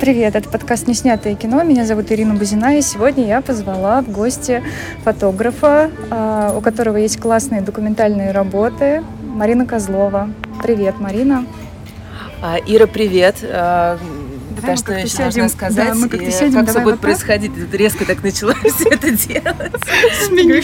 [0.00, 1.62] Привет, это подкаст «Неснятое кино».
[1.62, 4.62] Меня зовут Ирина Бузина, и сегодня я позвала в гости
[5.04, 10.30] фотографа, а, у которого есть классные документальные работы, Марина Козлова.
[10.62, 11.44] Привет, Марина.
[12.40, 13.40] А, Ира, привет.
[13.42, 13.98] А,
[14.58, 15.88] давай что еще должна сказать?
[15.88, 17.54] Да, мы как-то сядем, как все будет вот происходить?
[17.54, 19.72] Тут резко так начала все это делать.
[20.24, 20.62] Сменю,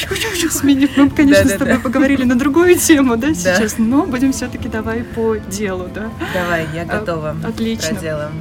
[0.50, 0.88] сменю.
[0.96, 1.80] Мы, конечно, да, да, с тобой да.
[1.80, 3.84] поговорили на другую тему, да, сейчас, да.
[3.84, 6.08] но будем все-таки давай по делу, да?
[6.32, 7.36] Давай, я готова.
[7.44, 7.96] А, отлично.
[7.96, 8.32] Про дело.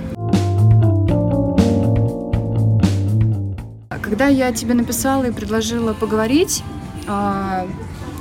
[4.05, 6.63] Когда я тебе написала и предложила поговорить,
[7.07, 7.67] а,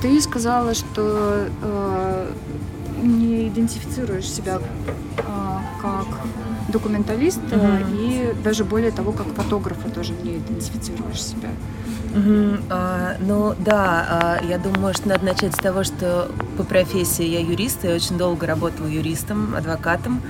[0.01, 2.33] ты сказала, что а,
[3.03, 4.61] не идентифицируешь себя
[5.19, 6.07] а, как
[6.75, 8.35] документалиста mm-hmm.
[8.35, 11.49] и даже более того, как фотографа тоже не идентифицируешь себя.
[12.15, 12.65] Mm-hmm.
[12.71, 17.41] А, ну да, а, я думаю, что надо начать с того, что по профессии я
[17.41, 20.21] юрист, я очень долго работала юристом, адвокатом,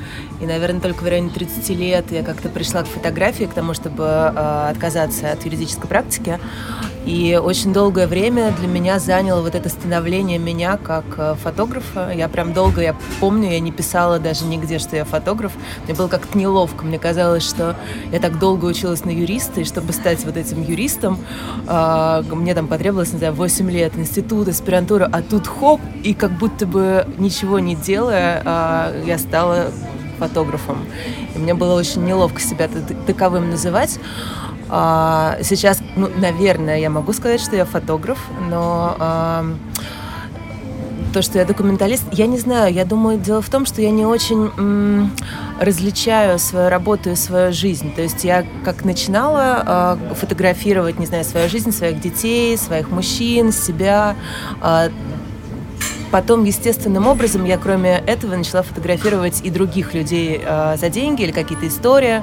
[0.40, 4.04] и, наверное, только в районе 30 лет я как-то пришла к фотографии, к тому, чтобы
[4.06, 6.38] а, отказаться от юридической практики.
[7.04, 12.10] И очень долгое время для меня заняло вот это становление меня как э, фотографа.
[12.14, 15.52] Я прям долго, я помню, я не писала даже нигде, что я фотограф.
[15.84, 16.84] Мне было как-то неловко.
[16.84, 17.76] Мне казалось, что
[18.10, 21.18] я так долго училась на юриста, и чтобы стать вот этим юристом,
[21.66, 26.32] а, мне там потребовалось, не знаю, 8 лет, институт, аспирантура, а тут хоп, и как
[26.38, 29.66] будто бы ничего не делая, а, я стала
[30.18, 30.78] фотографом.
[31.34, 32.68] И мне было очень неловко себя
[33.06, 33.98] таковым называть.
[34.76, 38.18] А, сейчас, ну, наверное, я могу сказать, что я фотограф,
[38.50, 39.44] но
[41.12, 42.74] то, что я документалист, я не знаю.
[42.74, 45.12] Я думаю, дело в том, что я не очень м,
[45.60, 47.94] различаю свою работу и свою жизнь.
[47.94, 53.52] То есть я как начинала э, фотографировать, не знаю, свою жизнь, своих детей, своих мужчин,
[53.52, 54.16] себя,
[54.60, 54.90] э,
[56.14, 61.32] Потом, естественным образом, я кроме этого начала фотографировать и других людей э, за деньги или
[61.32, 62.22] какие-то истории.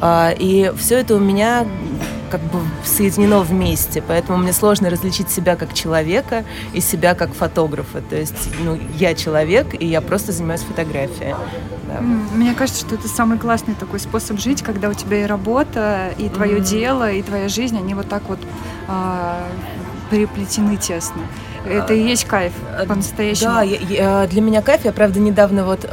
[0.00, 1.66] Э, и все это у меня
[2.30, 8.02] как бы соединено вместе, поэтому мне сложно различить себя как человека и себя как фотографа.
[8.02, 11.34] То есть, ну, я человек, и я просто занимаюсь фотографией.
[11.88, 12.00] Да.
[12.00, 16.28] Мне кажется, что это самый классный такой способ жить, когда у тебя и работа, и
[16.28, 16.70] твое mm-hmm.
[16.70, 18.38] дело, и твоя жизнь, они вот так вот
[18.86, 19.44] а,
[20.08, 21.22] переплетены тесно.
[21.66, 22.52] Это и есть кайф
[22.86, 23.50] по-настоящему.
[23.50, 24.84] Да, я, я, для меня кайф.
[24.84, 25.88] Я, правда, недавно вот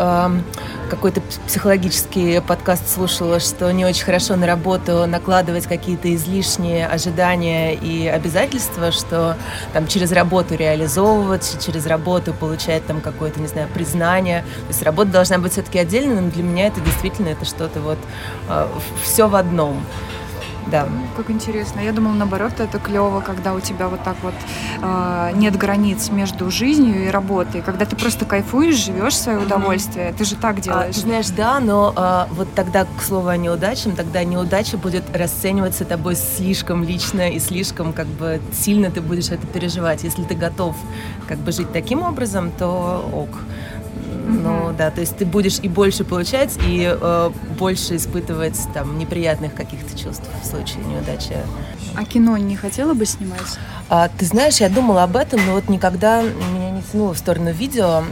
[0.91, 8.07] какой-то психологический подкаст слушала, что не очень хорошо на работу накладывать какие-то излишние ожидания и
[8.07, 9.37] обязательства, что
[9.71, 14.41] там через работу реализовывать, через работу получать там какое-то, не знаю, признание.
[14.41, 17.97] То есть работа должна быть все-таки отдельной, но для меня это действительно это что-то вот
[18.49, 18.67] э,
[19.01, 19.85] все в одном.
[20.67, 20.87] Да.
[21.17, 21.79] Как интересно.
[21.79, 24.33] Я думала, наоборот, это клево, когда у тебя вот так вот
[24.81, 30.09] э, нет границ между жизнью и работой, когда ты просто кайфуешь, живешь свое удовольствие.
[30.09, 30.17] Mm-hmm.
[30.17, 30.95] Ты же так делаешь.
[30.97, 35.85] А, знаешь, да, но а, вот тогда, к слову о неудачам, тогда неудача будет расцениваться
[35.85, 40.03] тобой слишком лично и слишком как бы сильно ты будешь это переживать.
[40.03, 40.75] Если ты готов
[41.27, 43.29] как бы жить таким образом, то ок.
[44.31, 49.53] Ну да, то есть ты будешь и больше получать, и э, больше испытывать там неприятных
[49.53, 51.35] каких-то чувств в случае неудачи.
[51.95, 53.59] А кино не хотела бы снимать?
[53.89, 57.51] А, ты знаешь, я думала об этом, но вот никогда меня не тянуло в сторону
[57.51, 58.03] видео.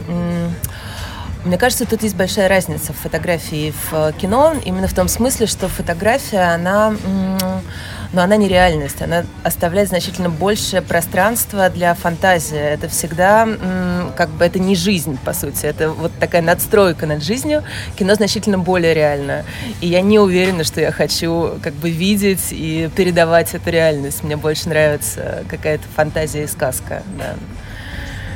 [1.44, 5.08] Мне кажется, тут есть большая разница в фотографии и в э, кино, именно в том
[5.08, 6.94] смысле, что фотография, она
[8.12, 9.02] но она не реальность.
[9.02, 12.58] Она оставляет значительно больше пространства для фантазии.
[12.58, 13.48] Это всегда
[14.16, 15.66] как бы это не жизнь, по сути.
[15.66, 17.62] Это вот такая надстройка над жизнью.
[17.96, 19.44] Кино значительно более реально.
[19.80, 24.24] И я не уверена, что я хочу как бы видеть и передавать эту реальность.
[24.24, 27.02] Мне больше нравится какая-то фантазия и сказка.
[27.18, 27.34] Да.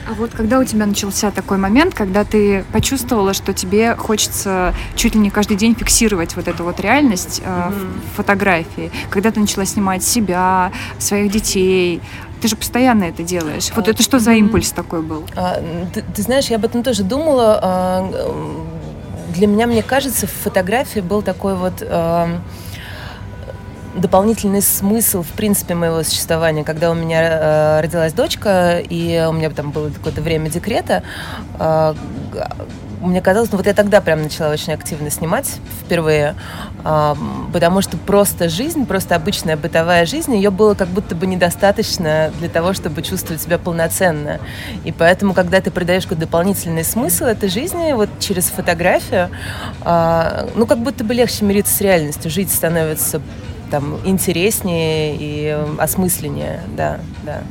[0.07, 5.15] А вот когда у тебя начался такой момент, когда ты почувствовала, что тебе хочется чуть
[5.15, 8.01] ли не каждый день фиксировать вот эту вот реальность э, mm-hmm.
[8.13, 12.03] в фотографии, когда ты начала снимать себя, своих детей,
[12.43, 13.71] ты же постоянно это делаешь.
[13.75, 15.25] Вот а, это что за импульс такой был?
[15.35, 15.63] А,
[15.95, 17.59] ты, ты знаешь, я об этом тоже думала.
[17.63, 18.55] А,
[19.35, 21.83] для меня, мне кажется, в фотографии был такой вот...
[21.83, 22.29] А,
[23.95, 26.65] дополнительный смысл, в принципе, моего существования.
[26.65, 31.03] Когда у меня э, родилась дочка, и у меня там было какое-то время декрета,
[31.59, 31.95] э,
[33.01, 36.35] мне казалось, ну вот я тогда прям начала очень активно снимать впервые,
[36.85, 37.15] э,
[37.53, 42.49] потому что просто жизнь, просто обычная бытовая жизнь, ее было как будто бы недостаточно для
[42.49, 44.41] того, чтобы чувствовать себя полноценно.
[44.85, 49.31] И поэтому, когда ты придаешь какой-то дополнительный смысл этой жизни, вот через фотографию,
[49.83, 53.21] э, ну как будто бы легче мириться с реальностью, жить становится
[53.75, 57.43] там интереснее и осмысленнее, да, да,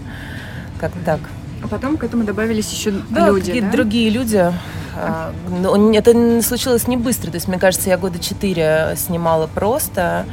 [0.79, 1.19] как так.
[1.61, 3.73] А потом к этому добавились еще да, люди, какие-то да?
[3.73, 4.53] другие люди.
[4.95, 7.29] А, но это случилось не быстро.
[7.29, 10.25] То есть, мне кажется, я года четыре снимала просто.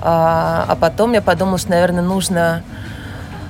[0.00, 2.64] А, а потом я подумала, что, наверное, нужно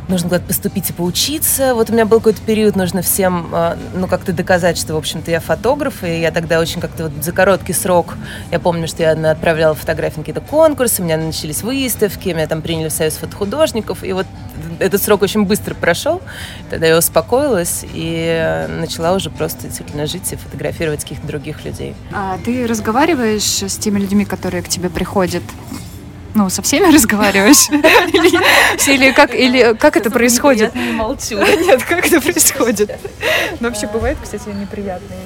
[0.09, 1.75] нужно куда-то поступить и поучиться.
[1.75, 5.31] Вот у меня был какой-то период, нужно всем, а, ну, как-то доказать, что, в общем-то,
[5.31, 8.17] я фотограф, и я тогда очень как-то вот за короткий срок,
[8.51, 12.63] я помню, что я отправляла фотографии на какие-то конкурсы, у меня начались выставки, меня там
[12.63, 14.27] приняли в союз фотохудожников, и вот
[14.79, 16.23] этот срок очень быстро прошел,
[16.71, 21.95] тогда я успокоилась и начала уже просто действительно жить и фотографировать каких-то других людей.
[22.13, 25.43] А ты разговариваешь с теми людьми, которые к тебе приходят?
[26.35, 27.69] Ну, со всеми разговариваешь?
[28.87, 30.75] Или как, или как это происходит?
[30.75, 31.39] Я не молчу.
[31.39, 32.99] Нет, как это происходит?
[33.61, 35.19] Ну, вообще бывает, кстати, неприятные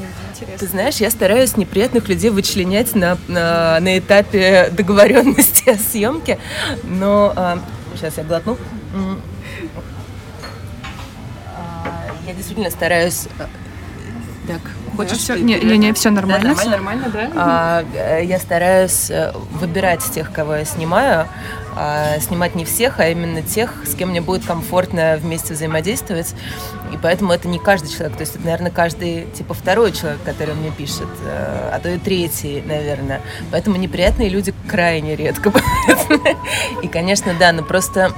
[0.46, 6.38] люди, Ты знаешь, я стараюсь неприятных людей вычленять на, на, на этапе договоренности о съемке,
[6.84, 7.58] но а,
[7.94, 8.56] сейчас я глотну.
[11.56, 13.48] А, я действительно стараюсь а,
[14.46, 14.60] так,
[14.96, 17.30] хочешь все, не, не, не, все нормально, да, нормально, нормально, да?
[17.34, 21.26] А, э, я стараюсь э, выбирать тех, кого я снимаю,
[21.74, 26.34] а, снимать не всех, а именно тех, с кем мне будет комфортно вместе взаимодействовать.
[26.92, 30.54] И поэтому это не каждый человек, то есть это, наверное, каждый, типа, второй человек, который
[30.54, 33.22] мне пишет, э, а то и третий, наверное.
[33.50, 35.50] Поэтому неприятные люди крайне редко
[36.82, 38.12] И, конечно, да, но просто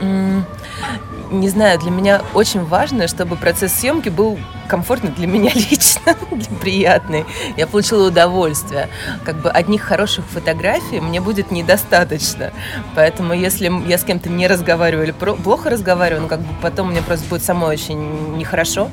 [1.40, 4.38] не знаю, для меня очень важно, чтобы процесс съемки был
[4.69, 6.16] комфортный для меня лично,
[6.60, 7.25] приятный.
[7.56, 8.88] Я получила удовольствие.
[9.25, 12.52] Как бы одних хороших фотографий мне будет недостаточно.
[12.94, 17.02] Поэтому если я с кем-то не разговариваю или плохо разговариваю, ну как бы потом мне
[17.02, 18.90] просто будет самой очень нехорошо.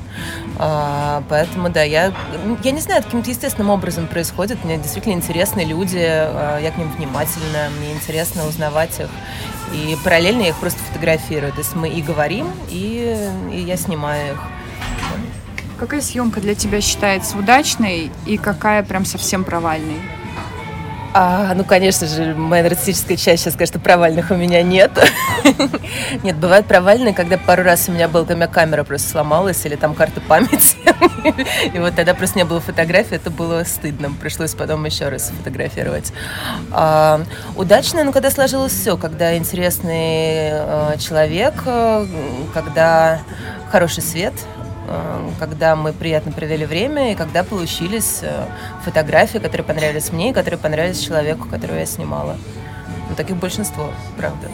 [0.58, 2.12] А, поэтому да, я,
[2.62, 4.64] я не знаю, каким-то естественным образом происходит.
[4.64, 9.08] Мне действительно интересны люди, а, я к ним внимательна, мне интересно узнавать их.
[9.74, 11.52] И параллельно я их просто фотографирую.
[11.52, 13.16] То есть мы и говорим, и,
[13.52, 14.40] и я снимаю их.
[15.78, 20.00] Какая съемка для тебя считается удачной и какая прям совсем провальной?
[21.14, 24.90] А, ну, конечно же, моя нарциссическая часть сейчас скажет, что провальных у меня нет.
[26.22, 29.76] нет, бывают провальные, когда пару раз у меня была, у меня камера просто сломалась, или
[29.76, 30.76] там карта памяти.
[31.74, 34.10] и вот тогда просто не было фотографий, это было стыдно.
[34.20, 36.14] Пришлось потом еще раз фотографировать.
[36.70, 37.20] А,
[37.56, 42.06] удачно, ну, когда сложилось все, когда интересный э, человек, э,
[42.54, 43.20] когда
[43.70, 44.34] хороший свет,
[45.38, 48.46] когда мы приятно провели время и когда получились э,
[48.84, 52.36] фотографии, которые понравились мне и которые понравились человеку, которого я снимала.
[53.08, 54.48] Ну, таких большинство, правда.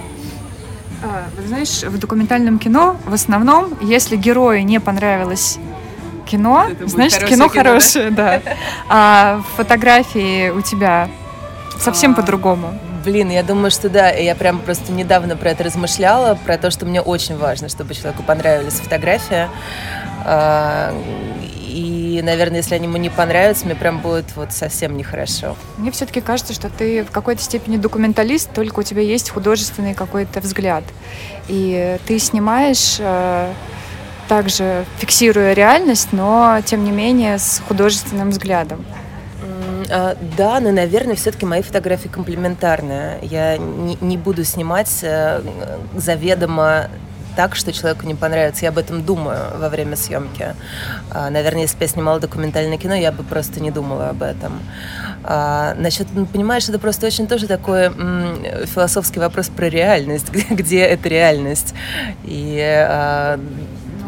[1.02, 5.58] А, знаешь, в документальном кино в основном, если герою не понравилось
[6.26, 8.42] кино, значит кино, кино хорошее, да.
[8.88, 11.08] А фотографии у тебя
[11.78, 12.78] совсем а, по-другому.
[13.04, 14.10] Блин, я думаю, что да.
[14.10, 18.22] Я прям просто недавно про это размышляла, про то, что мне очень важно, чтобы человеку
[18.22, 19.48] понравились фотографии.
[20.24, 20.92] А,
[21.68, 25.56] и, наверное, если они ему не понравятся, мне прям будет вот совсем нехорошо.
[25.76, 30.40] Мне все-таки кажется, что ты в какой-то степени документалист, только у тебя есть художественный какой-то
[30.40, 30.84] взгляд.
[31.46, 33.52] И ты снимаешь э,
[34.28, 38.84] также фиксируя реальность, но тем не менее с художественным взглядом.
[39.90, 43.18] А, да, но, наверное, все-таки мои фотографии комплементарные.
[43.22, 45.40] Я не, не буду снимать э,
[45.96, 46.88] заведомо
[47.38, 48.64] так, что человеку не понравится.
[48.64, 50.56] Я об этом думаю во время съемки.
[51.12, 54.60] А, наверное, если бы я снимала документальное кино, я бы просто не думала об этом.
[55.22, 60.46] А, насчет, ну, понимаешь, это просто очень тоже такой м, философский вопрос про реальность, где,
[60.50, 61.74] где эта реальность.
[62.24, 63.38] И а,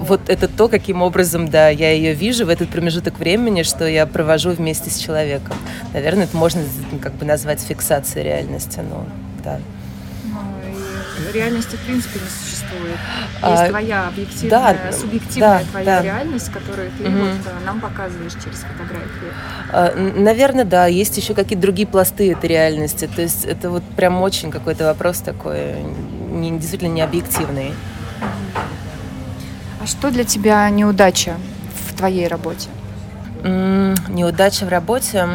[0.00, 4.06] вот это то, каким образом, да, я ее вижу в этот промежуток времени, что я
[4.06, 5.56] провожу вместе с человеком.
[5.92, 6.62] Наверное, это можно
[7.02, 9.06] как бы назвать фиксацией реальности, но
[9.44, 9.60] да
[11.32, 12.96] реальности в принципе не существует.
[13.40, 16.02] А, Есть а, твоя объективная, да, субъективная да, твоя да.
[16.02, 17.18] реальность, которую ты угу.
[17.18, 19.32] вот э, нам показываешь через фотографии.
[19.72, 20.86] А, наверное, да.
[20.86, 23.08] Есть еще какие-то другие пласты этой реальности.
[23.14, 25.74] То есть это вот прям очень какой-то вопрос такой,
[26.30, 27.72] не, действительно не объективный.
[29.80, 31.36] А что для тебя неудача
[31.88, 32.68] в твоей работе?
[33.42, 35.26] М-м, неудача в работе.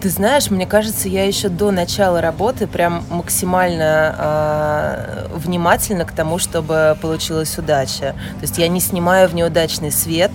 [0.00, 6.38] Ты знаешь, мне кажется, я еще до начала работы прям максимально э, внимательна к тому,
[6.38, 8.14] чтобы получилась удача.
[8.38, 10.32] То есть я не снимаю в неудачный свет,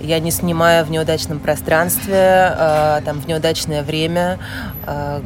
[0.00, 4.38] я не снимаю в неудачном пространстве, э, там в неудачное время.
[4.86, 5.22] Э,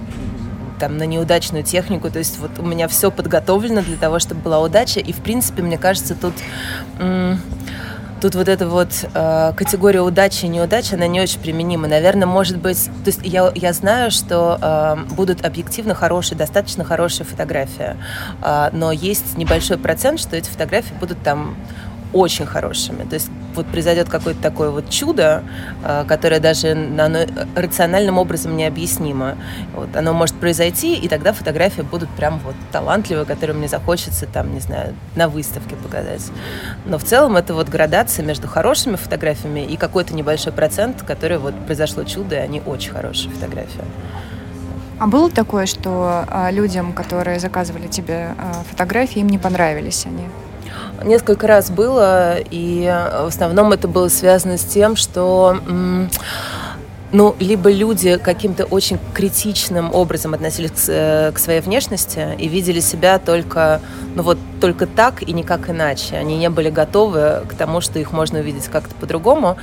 [0.79, 2.11] там, на неудачную технику.
[2.11, 5.01] То есть вот у меня все подготовлено для того, чтобы была удача.
[5.01, 6.35] И, в принципе, мне кажется, тут...
[8.21, 11.87] Тут вот эта вот э, категория удачи и неудачи, она не очень применима.
[11.87, 17.25] Наверное, может быть, то есть я, я знаю, что э, будут объективно хорошие, достаточно хорошие
[17.25, 17.95] фотографии,
[18.43, 21.57] э, но есть небольшой процент, что эти фотографии будут там
[22.13, 23.05] очень хорошими.
[23.05, 25.43] То есть вот произойдет какое-то такое вот чудо,
[25.85, 29.37] э, которое даже оно рациональным образом необъяснимо.
[29.75, 34.55] Вот оно может произойти, и тогда фотографии будут прям вот талантливые, которые мне захочется там,
[34.55, 36.23] не знаю, на выставке показать.
[36.87, 41.55] Но в целом это вот градация между хорошими фотографиями и какой-то небольшой процент, который вот
[41.67, 43.85] произошло чудо, и они очень хорошие фотографии.
[45.01, 48.31] А было такое, что а, людям, которые заказывали тебе
[48.69, 50.25] фотографии, им не понравились они?
[51.05, 52.85] Несколько раз было, и
[53.23, 55.57] в основном это было связано с тем, что
[57.11, 62.81] ну, либо люди каким-то очень критичным образом относились к, э, к своей внешности и видели
[62.81, 63.81] себя только,
[64.15, 66.17] ну вот, только так и никак иначе.
[66.17, 69.57] Они не были готовы к тому, что их можно увидеть как-то по-другому.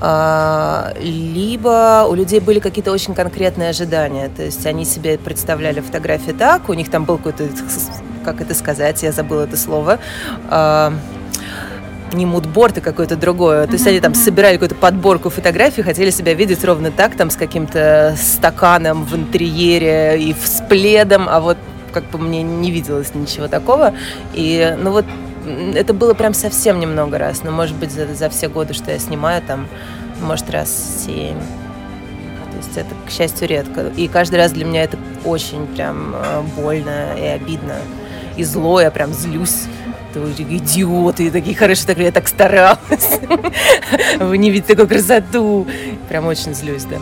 [0.00, 4.30] А, либо у людей были какие-то очень конкретные ожидания.
[4.34, 7.48] То есть они себе представляли фотографии так, у них там был какой-то,
[8.32, 9.98] как это сказать, я забыла это слово,
[10.48, 10.92] а,
[12.12, 13.66] не мудборд, а какое-то другое.
[13.66, 17.36] То есть они там собирали какую-то подборку фотографий, хотели себя видеть ровно так, там с
[17.36, 21.58] каким-то стаканом в интерьере и с пледом, а вот
[21.92, 23.94] как бы мне не виделось ничего такого.
[24.34, 25.04] И, ну вот,
[25.74, 27.42] это было прям совсем немного раз.
[27.42, 29.68] Но, может быть, за, за все годы, что я снимаю, там,
[30.20, 31.38] может, раз семь.
[32.50, 33.88] То есть это, к счастью, редко.
[33.96, 37.76] И каждый раз для меня это очень прям э, больно и обидно.
[38.38, 39.66] И зло, я прям злюсь
[40.18, 43.20] вы идиоты, такие хорошие, так я так старалась.
[44.18, 45.66] Вы не видите такую красоту.
[46.08, 46.96] Прям очень злюсь, да.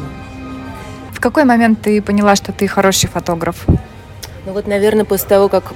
[1.12, 3.64] В какой момент ты поняла, что ты хороший фотограф?
[4.44, 5.72] Ну вот, наверное, после того, как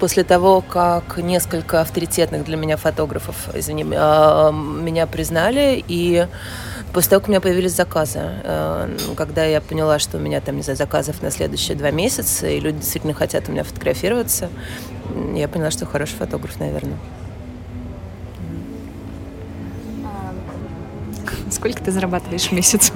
[0.00, 6.26] после того, как несколько авторитетных для меня фотографов, извини, а, меня признали, и
[6.94, 10.56] после того, как у меня появились заказы, э, когда я поняла, что у меня там,
[10.56, 14.48] не знаю, заказов на следующие два месяца, и люди действительно хотят у меня фотографироваться,
[15.34, 16.96] я поняла, что хороший фотограф, наверное.
[21.50, 22.92] Сколько ты зарабатываешь в месяц?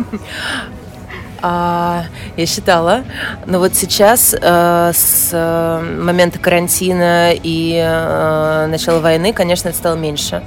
[1.41, 2.05] А,
[2.37, 3.05] я считала,
[3.47, 9.95] но вот сейчас э, с э, момента карантина и э, начала войны, конечно, это стало
[9.95, 10.43] меньше.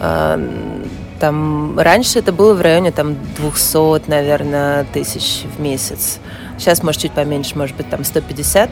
[0.00, 0.36] Э,
[1.18, 6.18] там раньше это было в районе там 200, наверное, тысяч в месяц.
[6.58, 8.70] Сейчас, может, чуть поменьше, может быть, там 150.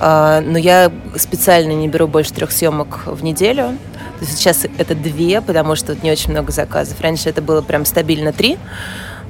[0.00, 3.76] А, но я специально не беру больше трех съемок в неделю.
[4.22, 7.00] Сейчас это две, потому что тут не очень много заказов.
[7.00, 8.58] Раньше это было прям стабильно три.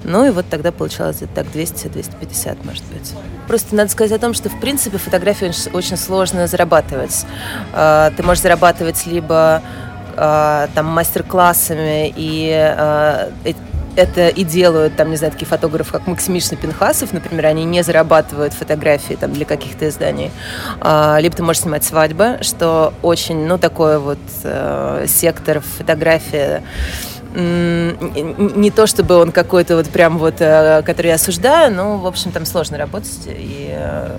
[0.04, 3.12] Ну и вот тогда получалось где-то так 200-250, может быть.
[3.48, 7.26] Просто надо сказать о том, что в принципе фотографии очень сложно зарабатывать.
[7.72, 9.62] А, ты можешь зарабатывать либо
[10.18, 13.54] там мастер-классами и
[13.98, 18.54] это и делают, там, не знаю, такие фотографы, как Максимишин Пинхасов, например, они не зарабатывают
[18.54, 20.30] фотографии там для каких-то изданий.
[20.80, 26.62] А, либо ты можешь снимать свадьбы, что очень, ну, такой вот э, сектор фотографии
[27.34, 32.32] не то чтобы он какой-то вот прям вот, э, который я осуждаю, но, в общем,
[32.32, 34.16] там сложно работать, и э,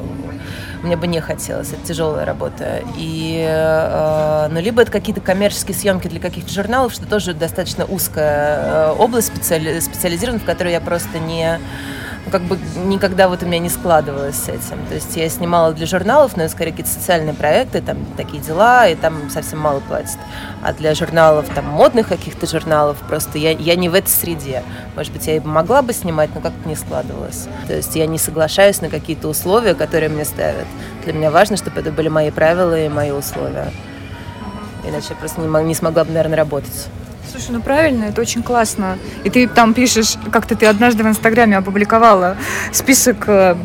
[0.83, 2.81] мне бы не хотелось, это тяжелая работа.
[2.97, 8.91] И, э, ну, либо это какие-то коммерческие съемки для каких-то журналов, что тоже достаточно узкая
[8.91, 11.59] область специали- специализированная, в которой я просто не
[12.25, 14.85] ну, как бы никогда вот у меня не складывалось с этим.
[14.87, 18.87] То есть я снимала для журналов, но это скорее какие-то социальные проекты, там такие дела,
[18.87, 20.17] и там совсем мало платят.
[20.61, 24.63] А для журналов, там модных каких-то журналов, просто я, я не в этой среде.
[24.95, 27.47] Может быть, я и могла бы снимать, но как-то не складывалось.
[27.67, 30.67] То есть я не соглашаюсь на какие-то условия, которые мне ставят.
[31.03, 33.71] Для меня важно, чтобы это были мои правила и мои условия.
[34.85, 36.87] Иначе я просто не, не смогла бы, наверное, работать.
[37.31, 38.97] Слушай, ну правильно, это очень классно.
[39.23, 42.37] И ты там пишешь, как-то ты однажды в Инстаграме опубликовала
[42.71, 43.55] список э,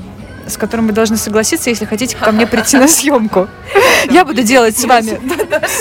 [0.47, 3.49] с которым вы должны согласиться, если хотите ко мне прийти на съемку.
[4.11, 5.19] Я буду делать с вами,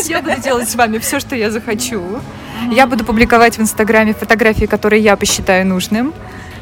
[0.05, 2.01] я буду делать с вами все, что я захочу.
[2.71, 6.13] Я буду публиковать в Инстаграме фотографии, которые я посчитаю нужным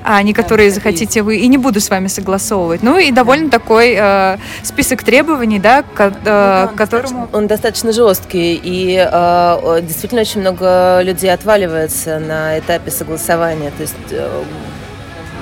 [0.04, 2.84] а не которые да, захотите вы, и не буду с вами согласовывать.
[2.84, 3.60] Ну и довольно да.
[3.60, 7.30] такой э, список требований, да, к, э, ну, да, которому...
[7.34, 13.72] Он достаточно жесткий, и э, действительно очень много людей отваливается на этапе согласования.
[13.78, 14.44] То есть э,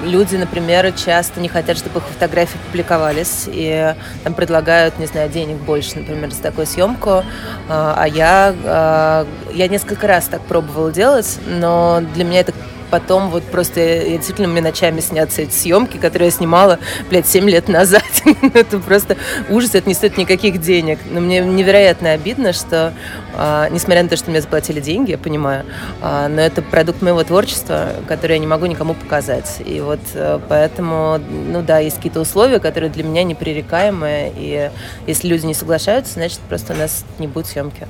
[0.04, 5.58] люди, например, часто не хотят, чтобы их фотографии публиковались, и там предлагают, не знаю, денег
[5.58, 7.24] больше, например, за такую съемку.
[7.68, 12.54] А, а я, а, я несколько раз так пробовала делать, но для меня это
[12.90, 16.80] потом вот просто я, действительно мне ночами снятся эти съемки, которые я снимала,
[17.10, 18.04] блядь, 7 лет назад.
[18.54, 19.18] это просто
[19.50, 21.00] ужас, это не стоит никаких денег.
[21.10, 22.94] Но мне невероятно обидно, что,
[23.36, 25.66] а, несмотря на то, что мне заплатили деньги, я понимаю,
[26.02, 29.62] а, но это продукт моего творчества, который я не могу никому показать.
[29.66, 34.72] И вот а, поэтому, ну да, есть какие-то условия, которые для меня непререкаемые, и
[35.08, 37.88] если люди не соглашаются, значит, просто у нас не будет съемки.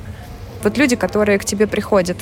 [0.63, 2.17] Вот люди, которые к тебе приходят,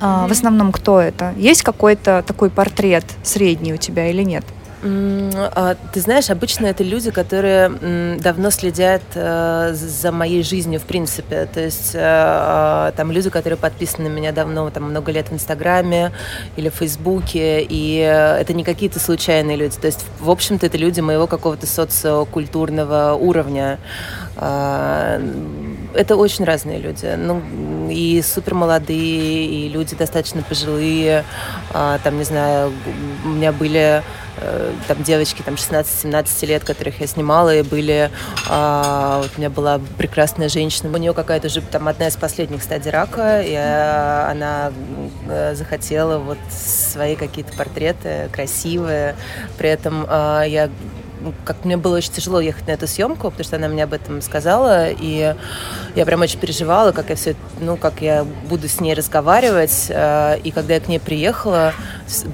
[0.00, 0.28] mm-hmm.
[0.28, 1.32] в основном кто это?
[1.36, 4.44] Есть какой-то такой портрет средний у тебя или нет?
[4.84, 11.48] А, ты знаешь, обычно это люди, которые давно следят э, за моей жизнью, в принципе.
[11.52, 15.32] То есть э, а, там люди, которые подписаны на меня давно, там много лет в
[15.32, 16.12] Инстаграме
[16.56, 19.76] или в Фейсбуке, и э, это не какие-то случайные люди.
[19.76, 23.78] То есть, в общем-то, это люди моего какого-то социокультурного уровня.
[25.96, 27.06] А, это очень разные люди.
[27.16, 27.42] Ну,
[27.90, 31.24] и супер молодые, и люди достаточно пожилые.
[31.72, 32.72] Там, не знаю,
[33.24, 34.02] у меня были
[34.38, 38.10] Э, там девочки там 16-17 лет, которых я снимала, и были,
[38.48, 42.62] а, вот у меня была прекрасная женщина, у нее какая-то уже там одна из последних
[42.62, 44.72] стадий рака, и а, она
[45.28, 49.16] э, захотела вот свои какие-то портреты красивые,
[49.56, 50.68] при этом а, я
[51.44, 54.22] как мне было очень тяжело ехать на эту съемку, потому что она мне об этом
[54.22, 55.34] сказала, и
[55.94, 60.38] я прям очень переживала, как я все, ну, как я буду с ней разговаривать, э,
[60.44, 61.72] и когда я к ней приехала,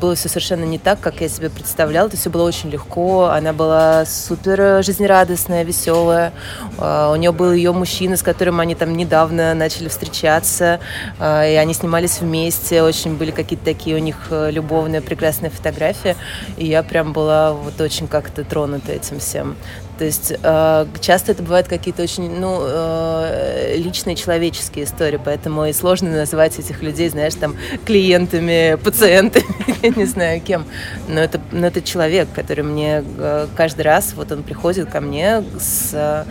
[0.01, 3.53] было все совершенно не так, как я себе представляла, это все было очень легко, она
[3.53, 6.33] была супер жизнерадостная, веселая,
[6.79, 10.81] э, у нее был ее мужчина, с которым они там недавно начали встречаться,
[11.19, 16.17] э, и они снимались вместе, очень были какие-то такие у них любовные, прекрасные фотографии,
[16.57, 19.57] и я прям была вот очень как-то тронута затронуты этим всем.
[19.99, 25.73] То есть э, часто это бывают какие-то очень ну, э, личные человеческие истории, поэтому и
[25.73, 29.45] сложно называть этих людей, знаешь, там клиентами, пациентами,
[29.83, 30.65] я не знаю кем.
[31.09, 35.45] Но это, но это человек, который мне э, каждый раз, вот он приходит ко мне
[35.59, 36.25] с э,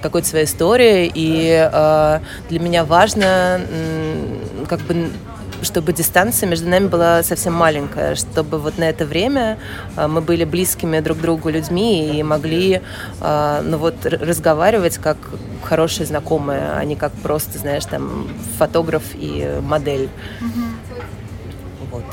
[0.00, 3.60] какой-то своей историей, и э, для меня важно
[4.68, 5.10] как бы
[5.62, 9.58] чтобы дистанция между нами была совсем маленькая, чтобы вот на это время
[9.96, 12.80] а, мы были близкими друг другу людьми и могли
[13.20, 15.16] а, ну вот разговаривать как
[15.62, 20.08] хорошие знакомые, а не как просто, знаешь, там фотограф и модель.
[21.90, 22.04] Вот.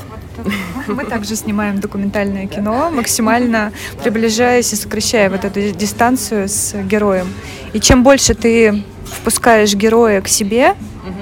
[0.86, 3.72] Мы также снимаем документальное кино, максимально
[4.02, 7.32] приближаясь и сокращая вот эту дистанцию с героем.
[7.72, 10.74] И чем больше ты впускаешь героя к себе.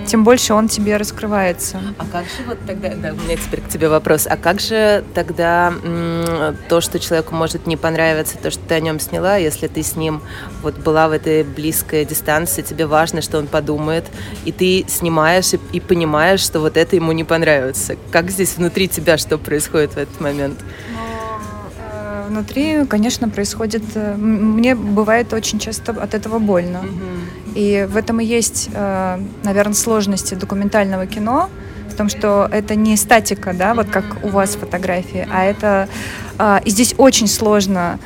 [0.06, 1.80] Тем больше он тебе раскрывается.
[1.98, 5.04] А как же вот тогда, да, у меня теперь к тебе вопрос, а как же
[5.14, 5.72] тогда
[6.68, 9.96] то, что человеку может не понравиться, то, что ты о нем сняла, если ты с
[9.96, 10.22] ним
[10.62, 14.04] вот была в этой близкой дистанции, тебе важно, что он подумает,
[14.44, 17.96] и ты снимаешь и, и понимаешь, что вот это ему не понравится.
[18.10, 20.58] Как здесь внутри тебя что происходит в этот момент?
[21.78, 23.82] Э, внутри, конечно, происходит...
[23.94, 26.80] Э, мне бывает очень часто от этого больно.
[26.80, 27.25] Угу.
[27.56, 31.48] И в этом и есть, э, наверное, сложности документального кино,
[31.88, 35.88] в том, что это не статика, да, вот как у вас фотографии, а это...
[36.38, 37.98] Э, и здесь очень сложно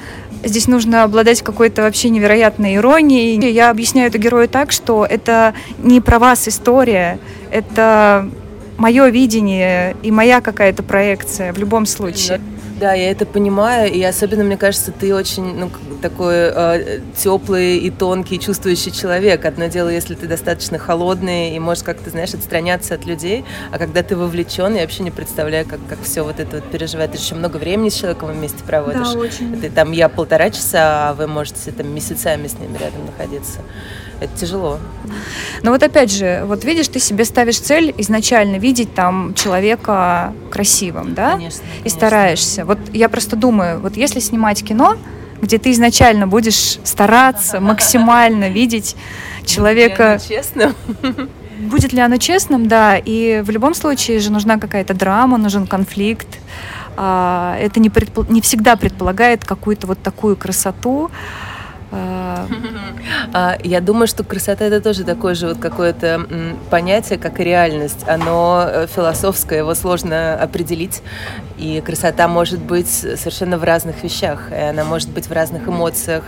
[0.42, 3.52] Здесь нужно обладать какой-то вообще невероятной иронией.
[3.52, 7.18] Я объясняю это герою так, что это не про вас история,
[7.50, 8.30] это
[8.78, 12.40] мое видение и моя какая-то проекция в любом случае.
[12.80, 17.90] Да, я это понимаю, и особенно, мне кажется, ты очень ну, такой э, теплый и
[17.90, 19.44] тонкий, чувствующий человек.
[19.44, 24.02] Одно дело, если ты достаточно холодный и можешь как-то, знаешь, отстраняться от людей, а когда
[24.02, 27.12] ты вовлечен, я вообще не представляю, как, как все вот это вот переживает.
[27.12, 29.12] Ты еще много времени с человеком вместе проводишь.
[29.12, 29.60] Да, очень.
[29.60, 33.60] Ты, там я полтора часа, а вы можете там месяцами с ним рядом находиться.
[34.20, 34.78] Это тяжело.
[35.62, 41.14] Но вот опять же, вот видишь, ты себе ставишь цель изначально видеть там человека красивым,
[41.14, 41.32] да?
[41.32, 41.62] Конечно.
[41.84, 42.64] И стараешься.
[42.64, 44.96] Вот я просто думаю, вот если снимать кино,
[45.40, 48.94] где ты изначально будешь стараться максимально видеть
[49.46, 50.20] человека...
[50.26, 50.74] Честным?
[51.60, 52.96] Будет ли оно честным, да.
[52.96, 56.38] И в любом случае же нужна какая-то драма, нужен конфликт.
[56.96, 58.24] А, это не, предпол...
[58.28, 61.10] не всегда предполагает какую-то вот такую красоту.
[61.92, 66.26] А, я думаю, что красота это тоже такое же вот какое-то
[66.70, 68.06] понятие, как и реальность.
[68.08, 71.02] Оно э, философское, его сложно определить.
[71.58, 74.50] И красота может быть совершенно в разных вещах.
[74.50, 76.24] И она может быть в разных эмоциях.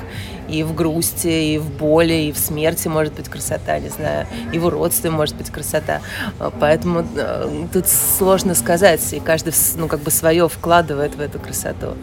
[0.49, 4.27] И в грусти, и в боли, и в смерти может быть красота, не знаю.
[4.53, 6.01] И в уродстве может быть красота.
[6.39, 9.13] А, поэтому э, тут сложно сказать.
[9.13, 11.95] И каждый ну, как бы свое вкладывает в эту красоту.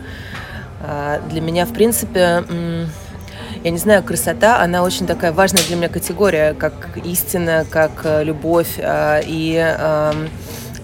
[0.81, 2.43] А, для меня, в принципе,
[3.63, 8.23] я не знаю, красота, она очень такая важная для меня категория, как истина, как э,
[8.23, 8.75] любовь.
[8.77, 10.29] Э, и эм,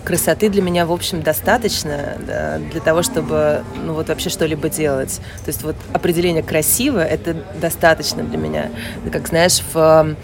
[0.05, 5.19] красоты для меня, в общем, достаточно да, для того, чтобы, ну, вот вообще что-либо делать.
[5.43, 8.69] То есть вот определение красиво— это достаточно для меня.
[9.11, 10.15] Как знаешь, в,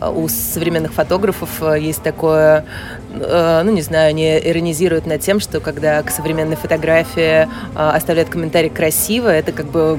[0.00, 1.48] э, у современных фотографов
[1.78, 2.64] есть такое,
[3.12, 9.28] ну, не знаю, они иронизируют над тем, что когда к современной фотографии оставляют комментарий «красиво»,
[9.28, 9.98] это как бы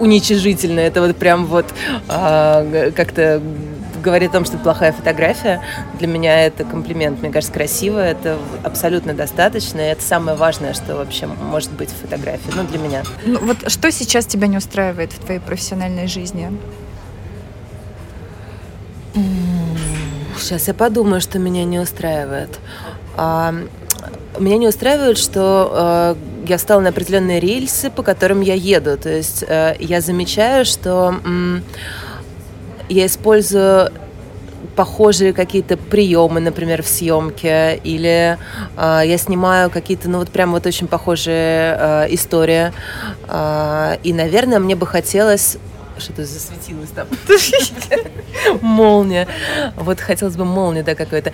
[0.00, 1.66] уничижительно, это вот прям вот
[2.08, 3.40] как-то
[4.06, 5.60] говорит о том, что плохая фотография.
[5.98, 7.20] Для меня это комплимент.
[7.20, 9.80] Мне кажется, красиво, это абсолютно достаточно.
[9.80, 12.52] И это самое важное, что вообще может быть в фотографии.
[12.54, 13.02] Ну, для меня.
[13.24, 16.50] Ну, вот что сейчас тебя не устраивает в твоей профессиональной жизни?
[20.38, 22.60] Сейчас я подумаю, что меня не устраивает.
[23.16, 23.54] А,
[24.38, 28.96] меня не устраивает, что э, я встала на определенные рельсы, по которым я еду.
[28.96, 31.60] То есть э, я замечаю, что э,
[32.88, 33.90] я использую
[34.74, 38.38] похожие какие-то приемы, например, в съемке, или
[38.76, 42.72] э, я снимаю какие-то, ну вот прям вот очень похожие э, истории.
[43.28, 45.56] Э, и, наверное, мне бы хотелось
[45.98, 47.06] что-то засветилось там.
[48.60, 49.26] Молния.
[49.76, 51.32] Вот хотелось бы молния, да, какой-то.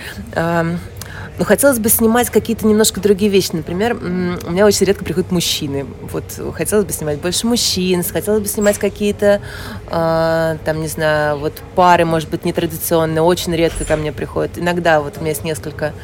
[1.39, 3.51] Но хотелось бы снимать какие-то немножко другие вещи.
[3.53, 5.87] Например, у меня очень редко приходят мужчины.
[6.11, 9.41] Вот хотелось бы снимать больше мужчин, хотелось бы снимать какие-то,
[9.87, 13.23] э, там, не знаю, вот пары, может быть, нетрадиционные.
[13.23, 14.59] Очень редко ко мне приходят.
[14.59, 15.95] Иногда вот у меня есть несколько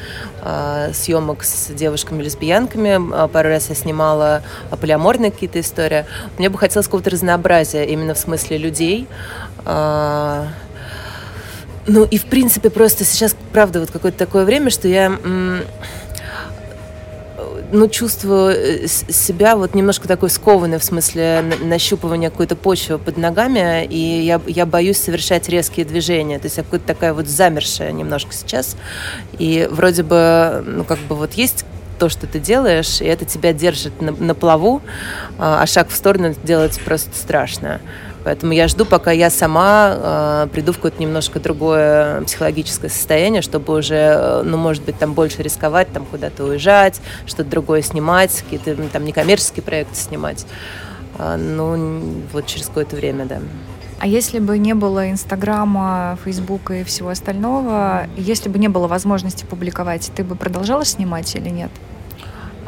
[0.41, 3.27] э, съемок с девушками-лесбиянками.
[3.27, 4.41] Пару раз я снимала
[4.81, 6.05] полиаморные какие-то истории.
[6.37, 9.07] Мне бы хотелось какого-то разнообразия именно в смысле людей.
[9.65, 10.47] Э,
[11.89, 15.11] ну и в принципе просто сейчас, правда, вот какое-то такое время, что я
[17.71, 23.85] ну, чувствую э, себя вот немножко такой скованной в смысле нащупывания какой-то почвы под ногами,
[23.85, 26.39] и я, я боюсь совершать резкие движения.
[26.39, 28.75] То есть я какая-то такая вот замершая немножко сейчас.
[29.37, 31.65] И вроде бы, ну, как бы вот есть
[31.99, 34.81] то, что ты делаешь, и это тебя держит на, на плаву,
[35.37, 37.81] а, а шаг в сторону делать просто страшно.
[38.29, 39.95] Поэтому я жду, пока я сама
[40.43, 45.15] э, приду в какое-то немножко другое психологическое состояние, чтобы уже, э, ну, может быть, там
[45.15, 50.45] больше рисковать, там куда-то уезжать, что-то другое снимать, какие-то там некоммерческие проекты снимать.
[51.17, 53.39] Э, ну, вот через какое-то время, да.
[53.97, 59.43] А если бы не было Инстаграма, Фейсбука и всего остального, если бы не было возможности
[59.43, 61.71] публиковать, ты бы продолжала снимать или нет?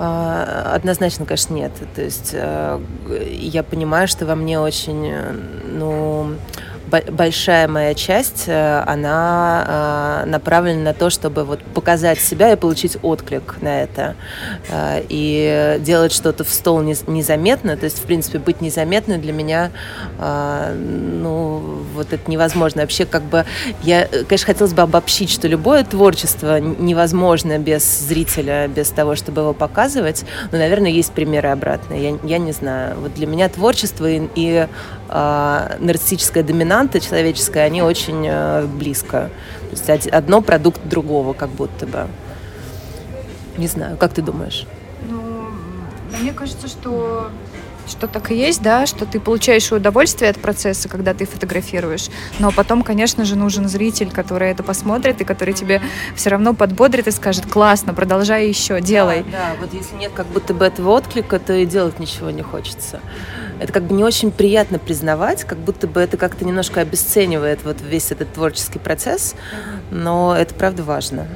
[0.04, 1.72] А, однозначно, конечно, нет.
[1.94, 2.80] То есть э,
[3.30, 6.38] я понимаю, что во мне очень, э, ну,
[7.12, 12.98] большая моя часть, э, она э, направлена на то, чтобы вот показать себя и получить
[13.02, 14.16] отклик на это.
[14.70, 19.72] Э, и делать что-то в стол незаметно, то есть, в принципе, быть незаметной для меня,
[20.20, 22.82] ну, вот это невозможно.
[22.82, 23.46] Вообще, как бы,
[23.84, 29.54] я, конечно, хотелось бы обобщить, что любое творчество невозможно без зрителя, без того, чтобы его
[29.54, 32.04] показывать, но, наверное, есть примеры обратные.
[32.04, 32.98] Я, я не знаю.
[33.00, 34.68] Вот для меня творчество и, и
[35.10, 39.30] э, нарциссическая доминанта человеческая, они очень э, близко.
[39.70, 42.08] То есть одно продукт другого, как будто бы.
[43.58, 44.66] Не знаю, как ты думаешь?
[45.10, 45.22] Ну,
[46.20, 47.30] мне кажется, что
[47.88, 52.52] что так и есть, да, что ты получаешь удовольствие от процесса, когда ты фотографируешь, но
[52.52, 55.82] потом, конечно же, нужен зритель, который это посмотрит и который тебе
[56.16, 59.24] все равно подбодрит и скажет, классно, продолжай еще, делай.
[59.24, 62.44] Да, да, вот если нет как будто бы этого отклика, то и делать ничего не
[62.44, 63.02] хочется
[63.62, 67.78] это как бы не очень приятно признавать, как будто бы это как-то немножко обесценивает вот
[67.82, 69.36] весь этот творческий процесс,
[69.92, 71.28] но это правда важно.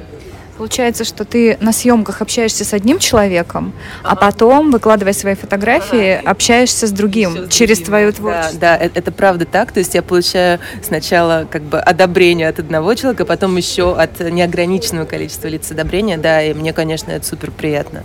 [0.56, 4.12] Получается, что ты на съемках общаешься с одним человеком, а ага.
[4.12, 6.30] а потом, выкладывая свои фотографии, ага.
[6.30, 7.86] общаешься с другим с через другим.
[7.86, 8.58] твою творчество.
[8.58, 9.72] Да, да это, это правда так.
[9.72, 14.18] То есть я получаю сначала как бы одобрение от одного человека, а потом еще от
[14.18, 16.16] неограниченного количества лиц одобрения.
[16.16, 18.02] Да, и мне, конечно, это супер приятно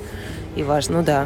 [0.58, 0.98] и важно.
[0.98, 1.26] Ну да,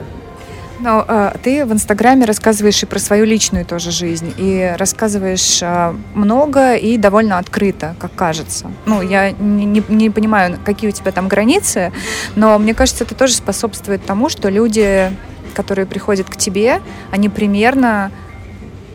[0.85, 5.95] но э, ты в Инстаграме рассказываешь и про свою личную тоже жизнь, и рассказываешь э,
[6.13, 8.71] много и довольно открыто, как кажется.
[8.85, 11.91] Ну, я не, не, не понимаю, какие у тебя там границы,
[12.35, 15.11] но мне кажется, это тоже способствует тому, что люди,
[15.55, 18.11] которые приходят к тебе, они примерно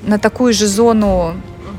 [0.03, 1.35] на такую же зону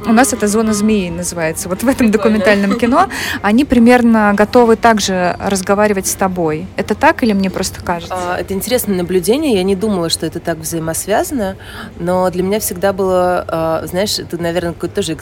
[0.06, 1.70] у нас это зона змеи называется.
[1.70, 3.10] Вот в этом документальном кино
[3.42, 6.68] они примерно готовы также разговаривать с тобой.
[6.76, 8.16] Это так или мне просто кажется?
[8.16, 9.56] А, это интересное наблюдение.
[9.56, 11.56] Я не думала, что это так взаимосвязано,
[12.00, 15.18] но для меня всегда было, а, знаешь, это, наверное, какое-то тоже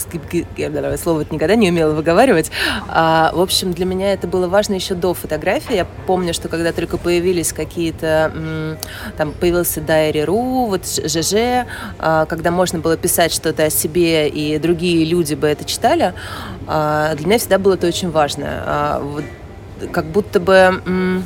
[0.58, 2.52] я слово никогда не умела выговаривать.
[2.88, 5.76] А, в общем, для меня это было важно еще до фотографии.
[5.76, 8.78] Я помню, что когда только появились какие-то,
[9.18, 11.68] там появился Diary.ru, вот ЖЖ,
[12.00, 16.14] когда можно было писать что-то о себе и другие люди бы это читали,
[16.68, 18.48] а, для меня всегда было это очень важно.
[18.48, 19.22] А,
[19.94, 21.24] как будто бы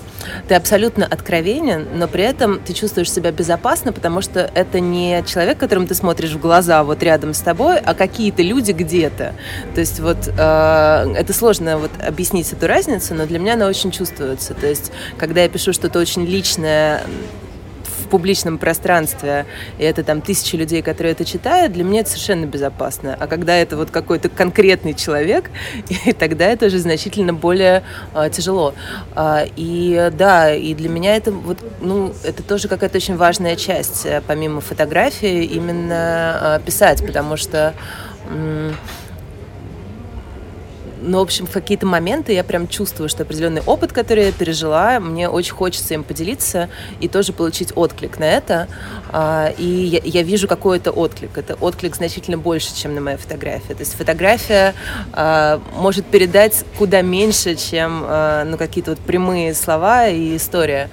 [0.48, 5.58] ты абсолютно откровенен, но при этом ты чувствуешь себя безопасно, потому что это не человек,
[5.58, 9.34] которому ты смотришь в глаза вот рядом с тобой, а какие-то люди где-то.
[9.74, 13.90] То есть вот э, это сложно вот объяснить эту разницу, но для меня она очень
[13.90, 14.54] чувствуется.
[14.54, 17.02] То есть когда я пишу что-то очень личное
[18.14, 19.48] публичном пространстве,
[19.80, 23.18] и это там тысячи людей, которые это читают, для меня это совершенно безопасно.
[23.20, 25.50] А когда это вот какой-то конкретный человек,
[26.06, 27.82] и тогда это уже значительно более
[28.14, 28.76] а, тяжело.
[29.16, 34.06] А, и да, и для меня это вот, ну, это тоже какая-то очень важная часть,
[34.06, 37.74] э, помимо фотографии, именно а, писать, потому что
[41.04, 45.00] но, в общем, в какие-то моменты я прям чувствую, что определенный опыт, который я пережила,
[45.00, 48.68] мне очень хочется им поделиться и тоже получить отклик на это.
[49.12, 51.38] А, и я, я вижу какой-то отклик.
[51.38, 53.74] Это отклик значительно больше, чем на моей фотографии.
[53.74, 54.74] То есть фотография
[55.12, 60.90] а, может передать куда меньше, чем а, ну, какие-то вот прямые слова и история.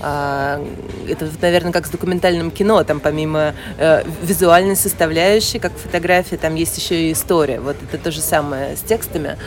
[0.00, 2.84] Это, наверное, как с документальным кино.
[2.84, 7.58] Там помимо э, визуальной составляющей, как фотография, там есть еще и история.
[7.60, 9.38] Вот это то же самое с текстами.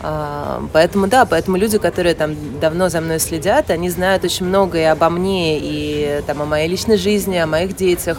[0.00, 5.08] поэтому да, поэтому люди, которые там давно за мной следят, они знают очень многое обо
[5.10, 8.18] мне и там о моей личной жизни, о моих детях.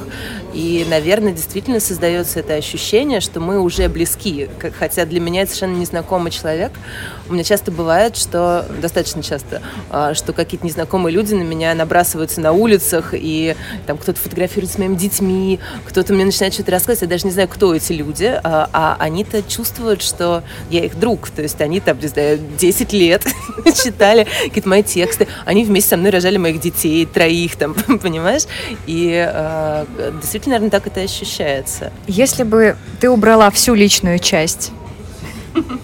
[0.53, 4.49] И, наверное, действительно создается это ощущение, что мы уже близки.
[4.77, 6.71] Хотя для меня это совершенно незнакомый человек.
[7.29, 9.61] У меня часто бывает, что, достаточно часто,
[9.91, 14.77] а, что какие-то незнакомые люди на меня набрасываются на улицах, и там кто-то фотографирует с
[14.79, 17.03] моими детьми, кто-то мне начинает что-то рассказывать.
[17.03, 21.29] Я даже не знаю, кто эти люди, а, а они-то чувствуют, что я их друг.
[21.29, 23.23] То есть они там, не знаю, 10 лет
[23.83, 25.27] читали какие-то мои тексты.
[25.45, 28.43] Они вместе со мной рожали моих детей, троих там, понимаешь?
[28.87, 29.85] И э,
[30.19, 31.91] действительно, наверное, так это ощущается.
[32.07, 34.71] Если бы ты убрала всю личную часть,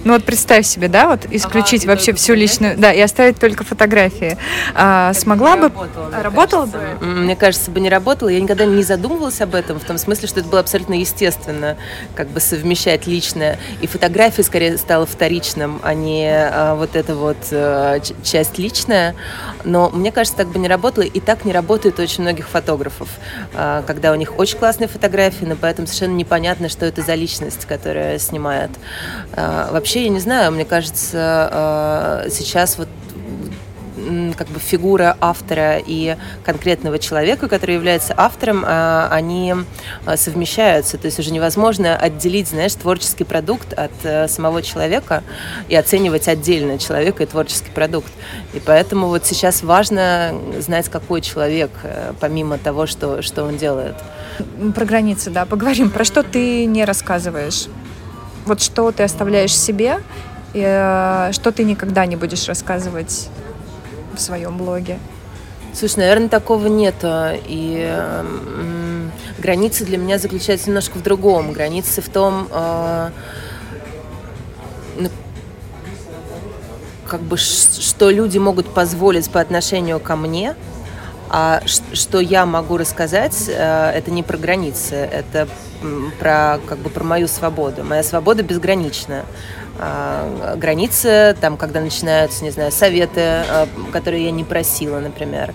[0.03, 3.63] ну вот представь себе, да, вот исключить ага, вообще всю личную, да, и оставить только
[3.63, 4.37] фотографии.
[4.73, 5.63] А, смогла бы...
[5.63, 6.97] Работала, мне работала кажется.
[6.99, 7.05] бы?
[7.05, 8.29] Мне кажется, бы не работала.
[8.29, 11.77] Я никогда не задумывалась об этом, в том смысле, что это было абсолютно естественно,
[12.15, 13.59] как бы совмещать личное.
[13.81, 19.15] И фотография скорее стала вторичным, а не а, вот эта вот а, часть личная.
[19.63, 23.09] Но мне кажется, так бы не работало, и так не работает у очень многих фотографов,
[23.53, 27.65] а, когда у них очень классные фотографии, но поэтому совершенно непонятно, что это за личность,
[27.65, 28.69] которая снимает.
[29.33, 32.87] А, Вообще, я не знаю, мне кажется, э, сейчас вот
[34.37, 39.55] как бы фигура автора и конкретного человека, который является автором, э, они
[40.05, 40.97] э, совмещаются.
[40.97, 45.23] То есть уже невозможно отделить, знаешь, творческий продукт от самого человека
[45.69, 48.11] и оценивать отдельно человека и творческий продукт.
[48.53, 51.71] И поэтому вот сейчас важно знать, какой человек,
[52.19, 53.95] помимо того, что, что он делает.
[54.75, 55.89] Про границы, да, поговорим.
[55.89, 57.67] Про что ты не рассказываешь?
[58.45, 60.01] Вот что ты оставляешь себе,
[60.53, 63.29] и э, что ты никогда не будешь рассказывать
[64.13, 64.99] в своем блоге?
[65.73, 66.95] Слушай, наверное, такого нет.
[67.03, 68.23] И э,
[69.39, 71.51] границы для меня заключаются немножко в другом.
[71.51, 73.09] Границы в том, э,
[74.97, 75.09] ну,
[77.05, 80.55] как бы, что люди могут позволить по отношению ко мне,
[81.29, 85.47] а что я могу рассказать, э, это не про границы, это
[86.19, 87.83] про, как бы, про мою свободу.
[87.83, 89.25] Моя свобода безгранична.
[89.77, 95.53] А, границы, там, когда начинаются, не знаю, советы, э, которые я не просила, например.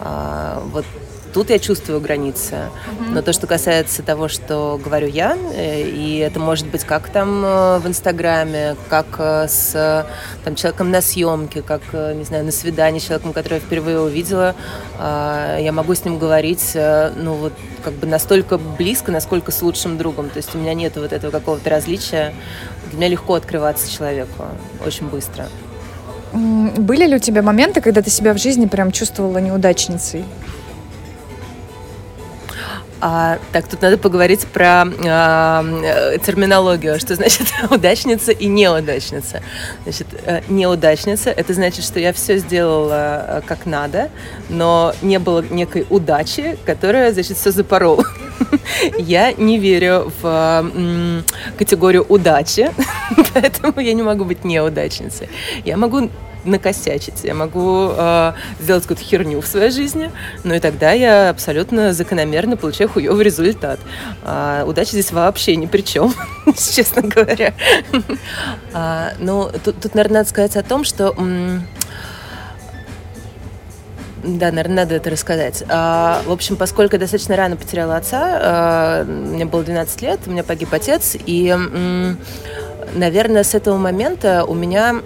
[0.00, 0.84] А, вот
[1.32, 2.70] тут я чувствую границы.
[3.10, 7.44] Но то, что касается того, что говорю я, э, и это может быть как там
[7.44, 10.06] э, в Инстаграме, как э, с
[10.44, 14.54] там, человеком на съемке, как, не знаю, на свидании с человеком, которого я впервые увидела,
[14.98, 17.52] а, я могу с ним говорить, ну, вот,
[17.84, 20.28] как бы настолько близко, насколько с лучшим другом.
[20.30, 22.34] То есть у меня нет вот этого какого-то различия.
[22.90, 24.44] Для меня легко открываться человеку,
[24.84, 25.46] очень быстро.
[26.32, 30.24] Были ли у тебя моменты, когда ты себя в жизни прям чувствовала неудачницей?
[33.04, 35.64] А, так, тут надо поговорить про а,
[36.24, 39.42] терминологию, что значит удачница и неудачница.
[39.82, 44.08] Значит, э, неудачница– это значит, что я все сделала э, как надо,
[44.48, 48.04] но не было некой удачи, которая, значит, все запорола.
[48.98, 50.72] Я не верю в
[51.58, 52.70] категорию удачи,
[53.34, 55.28] поэтому я не могу быть неудачницей.
[55.64, 56.08] Я могу
[56.44, 60.10] накосячить, я могу э, сделать какую-то херню в своей жизни,
[60.44, 63.78] ну и тогда я абсолютно закономерно получаю хуевый результат.
[64.24, 66.14] А, удача здесь вообще ни при чем,
[66.56, 67.54] честно говоря.
[68.72, 71.14] а, ну, тут, тут, наверное, надо сказать о том, что...
[74.24, 75.64] Да, наверное, надо это рассказать.
[75.68, 80.30] А, в общем, поскольку я достаточно рано потеряла отца, а, мне было 12 лет, у
[80.30, 81.56] меня погиб отец, и,
[82.94, 85.02] наверное, с этого момента у меня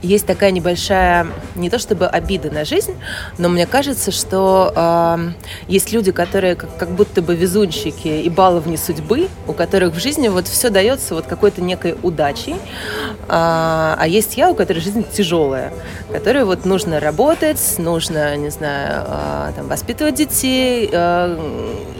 [0.00, 2.94] есть такая небольшая, не то чтобы обида на жизнь,
[3.38, 5.32] но мне кажется, что э,
[5.68, 10.28] есть люди, которые как, как будто бы везунчики и баловни судьбы, у которых в жизни
[10.28, 12.56] вот все дается вот какой-то некой удачей, э,
[13.28, 15.72] а есть я, у которой жизнь тяжелая,
[16.10, 21.38] которой вот нужно работать, нужно, не знаю, э, там, воспитывать детей, э,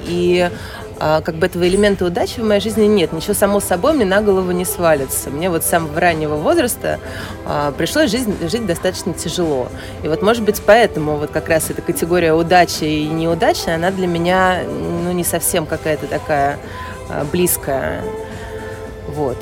[0.06, 0.50] и
[1.02, 3.12] как бы этого элемента удачи в моей жизни нет.
[3.12, 5.30] Ничего само собой мне на голову не свалится.
[5.30, 7.00] Мне вот с самого раннего возраста
[7.44, 9.68] а, пришлось жить, жить достаточно тяжело.
[10.04, 14.06] И вот, может быть, поэтому вот как раз эта категория удачи и неудачи, она для
[14.06, 16.58] меня ну, не совсем какая-то такая
[17.08, 18.02] а, близкая.
[19.08, 19.38] Вот.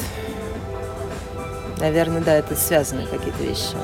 [1.78, 3.76] Наверное, да, это связаны какие-то вещи.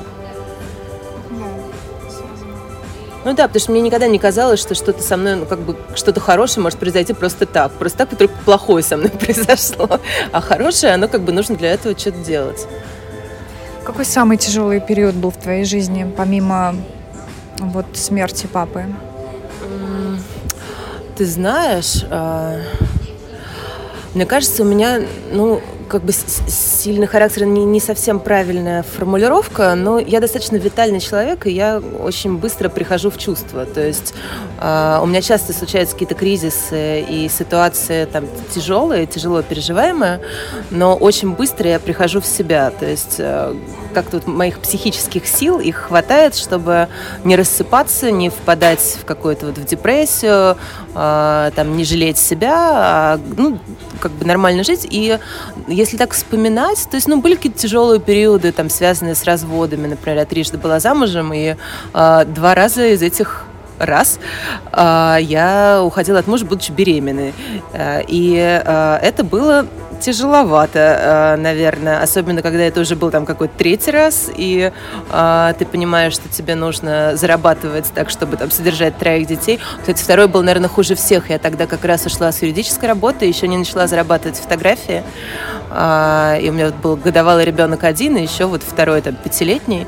[3.27, 5.75] Ну да, потому что мне никогда не казалось, что что-то со мной, ну как бы
[5.95, 7.73] что-то хорошее может произойти просто так.
[7.73, 9.99] Просто так вдруг плохое со мной произошло.
[10.31, 12.65] А хорошее, оно как бы нужно для этого что-то делать.
[13.83, 16.73] Какой самый тяжелый период был в твоей жизни, помимо
[17.59, 18.85] вот смерти папы?
[21.17, 22.61] Ты знаешь, а,
[24.13, 25.01] мне кажется, у меня,
[25.33, 31.47] ну, как бы сильный характер не, не совсем правильная формулировка, но я достаточно витальный человек,
[31.47, 33.65] и я очень быстро прихожу в чувство.
[33.65, 34.13] То есть
[34.59, 40.21] э, у меня часто случаются какие-то кризисы и ситуации там тяжелые, тяжело переживаемые,
[40.71, 42.71] но очень быстро я прихожу в себя.
[42.71, 43.55] То есть э,
[43.93, 46.87] как тут моих психических сил их хватает, чтобы
[47.23, 50.57] не рассыпаться, не впадать в какую-то вот в депрессию,
[50.93, 53.59] э, там не жалеть себя, а, ну
[53.99, 54.87] как бы нормально жить.
[54.89, 55.17] И
[55.77, 59.87] если так вспоминать, то есть, ну, были какие-то тяжелые периоды, там, связанные с разводами.
[59.87, 61.55] Например, я трижды была замужем, и
[61.93, 63.46] э, два раза из этих
[63.79, 64.19] раз
[64.71, 67.33] э, я уходила от мужа, будучи беременной.
[67.73, 69.65] Э, и э, это было
[69.99, 74.71] тяжеловато, э, наверное, особенно когда это уже был там какой-то третий раз, и
[75.09, 79.59] ты понимаешь, что тебе нужно зарабатывать так, чтобы там содержать троих детей.
[79.79, 81.29] Кстати, второй был, наверное, хуже всех.
[81.29, 85.03] Я тогда как раз ушла с юридической работы, еще не начала зарабатывать фотографии,
[85.71, 89.87] и у меня вот был годовалый ребенок один, и еще вот второй там пятилетний.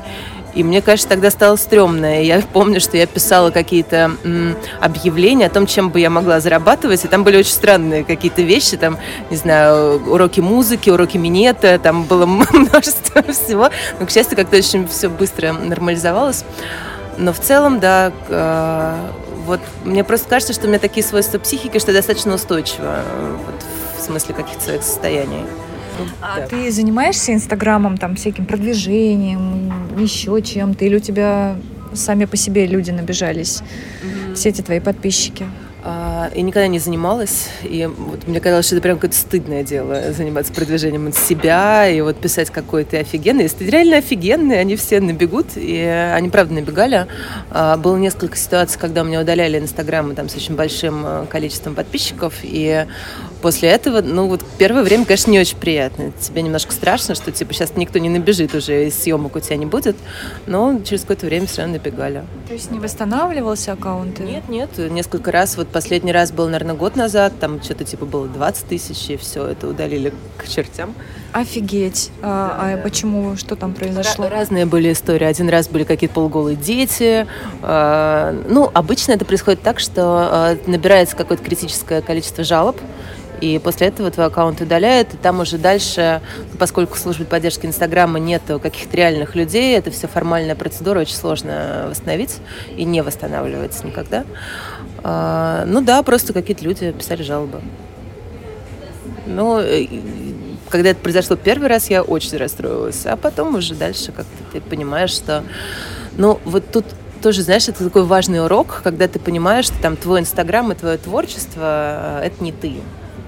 [0.54, 2.22] И мне, конечно, тогда стало стрёмно.
[2.22, 7.04] Я помню, что я писала какие-то м, объявления о том, чем бы я могла зарабатывать,
[7.04, 8.98] и там были очень странные какие-то вещи, там,
[9.30, 13.70] не знаю, уроки музыки, уроки минета, там было множество всего.
[13.98, 16.44] Но, к счастью, как-то очень все быстро нормализовалось.
[17.16, 18.94] Но в целом, да, э,
[19.46, 23.02] вот мне просто кажется, что у меня такие свойства психики, что я достаточно устойчива
[23.46, 23.54] вот,
[23.98, 25.44] в смысле каких-то своих состояний.
[26.20, 26.46] А да.
[26.46, 30.84] ты занимаешься Инстаграмом, там, всяким продвижением, еще чем-то?
[30.84, 31.56] Или у тебя
[31.92, 33.62] сами по себе люди набежались,
[34.02, 34.34] mm-hmm.
[34.34, 35.46] все эти твои подписчики?
[35.82, 40.12] А, я никогда не занималась, и вот мне казалось, что это прям какое-то стыдное дело
[40.12, 43.44] заниматься продвижением от себя и вот писать какой то офигенный.
[43.44, 47.06] Если ты реально офигенный, они все набегут, и они правда набегали.
[47.50, 52.34] А, было несколько ситуаций, когда меня удаляли Инстаграм там с очень большим э, количеством подписчиков,
[52.42, 52.86] и
[53.40, 56.12] после этого, ну вот первое время, конечно, не очень приятно.
[56.20, 59.66] Тебе немножко страшно, что типа сейчас никто не набежит уже, и съемок у тебя не
[59.66, 59.96] будет,
[60.46, 62.24] но через какое-то время все равно набегали.
[62.48, 64.20] То есть не восстанавливался аккаунт?
[64.20, 68.26] Нет, нет, несколько раз вот последний раз был, наверное, год назад, там что-то типа было
[68.28, 70.94] 20 тысяч, и все это удалили к чертям.
[71.32, 72.10] Офигеть.
[72.22, 72.82] А, да, а да.
[72.82, 73.36] почему?
[73.36, 74.28] Что там произошло?
[74.28, 75.24] Разные были истории.
[75.24, 77.26] Один раз были какие-то полуголые дети.
[77.62, 82.76] А, ну, обычно это происходит так, что а, набирается какое-то критическое количество жалоб,
[83.40, 86.20] и после этого твой аккаунт удаляют, и там уже дальше,
[86.58, 91.86] поскольку в службе поддержки Инстаграма нет каких-то реальных людей, это все формальная процедура, очень сложно
[91.88, 92.38] восстановить
[92.76, 94.24] и не восстанавливается никогда.
[95.02, 97.60] А, ну да, просто какие-то люди писали жалобы.
[99.26, 99.62] Ну,
[100.68, 105.10] когда это произошло первый раз, я очень расстроилась, а потом уже дальше как-то ты понимаешь,
[105.10, 105.42] что...
[106.16, 106.84] Ну, вот тут
[107.22, 110.96] тоже, знаешь, это такой важный урок, когда ты понимаешь, что там твой Инстаграм и твое
[110.98, 112.76] творчество— это не ты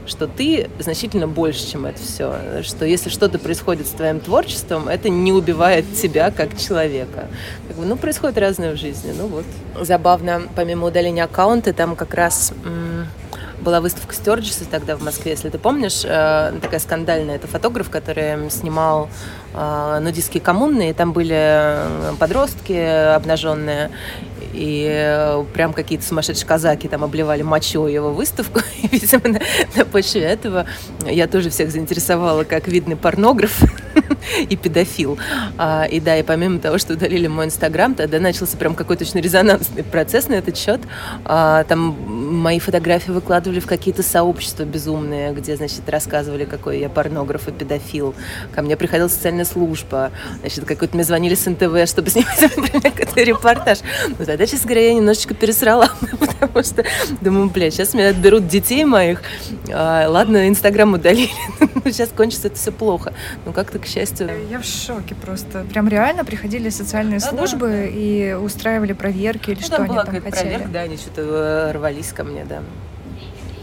[0.06, 2.62] что ты значительно больше, чем это все.
[2.62, 7.28] Что если что-то происходит с твоим творчеством, это не убивает тебя как человека.
[7.68, 9.12] Как бы, ну, происходит разное в жизни.
[9.16, 9.44] Ну вот.
[9.80, 12.52] Забавно, помимо удаления аккаунта, там как раз
[13.62, 17.36] была выставка Стерджиса тогда в Москве, если ты помнишь, э, такая скандальная.
[17.36, 19.08] Это фотограф, который снимал
[19.54, 22.72] э, нудистские коммуны, и там были э, подростки
[23.14, 23.90] обнаженные,
[24.52, 28.60] и прям какие-то сумасшедшие казаки там обливали мочой его выставку.
[28.82, 29.40] И, видимо, на,
[29.76, 30.66] на почве этого
[31.06, 33.62] я тоже всех заинтересовала как видный порнограф.
[34.48, 35.18] и педофил.
[35.58, 39.20] А, и да, и помимо того, что удалили мой инстаграм, тогда начался прям какой-то очень
[39.20, 40.80] резонансный процесс на этот счет.
[41.24, 41.96] А, там
[42.40, 48.14] мои фотографии выкладывали в какие-то сообщества безумные, где, значит, рассказывали, какой я порнограф и педофил.
[48.54, 50.10] Ко мне приходила социальная служба,
[50.40, 53.78] значит, какой-то мне звонили с НТВ, чтобы снимать, например, какой-то репортаж.
[54.18, 55.90] Но тогда, честно говоря, я немножечко пересрала,
[56.20, 56.84] потому что
[57.20, 59.22] думаю, бля, сейчас меня отберут детей моих.
[59.72, 61.30] А, ладно, Инстаграм удалили,
[61.84, 63.12] сейчас кончится это все плохо.
[63.44, 64.30] Но как-то, к счастью...
[64.50, 65.64] Я в шоке просто.
[65.70, 67.84] Прям реально приходили социальные да, службы да.
[67.84, 70.30] и устраивали проверки или ну, что там они там хотели.
[70.30, 72.62] Проверка, да, они что-то э, рвались ко мне, да.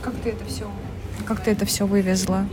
[0.02, 0.70] Как ты это все,
[1.26, 2.46] как ты это все вывезла?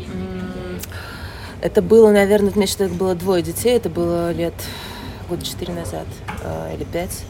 [1.63, 4.55] Это было, наверное, у меня что-то было двое детей, это было лет
[5.29, 6.07] года четыре назад
[6.43, 7.25] э, или пять.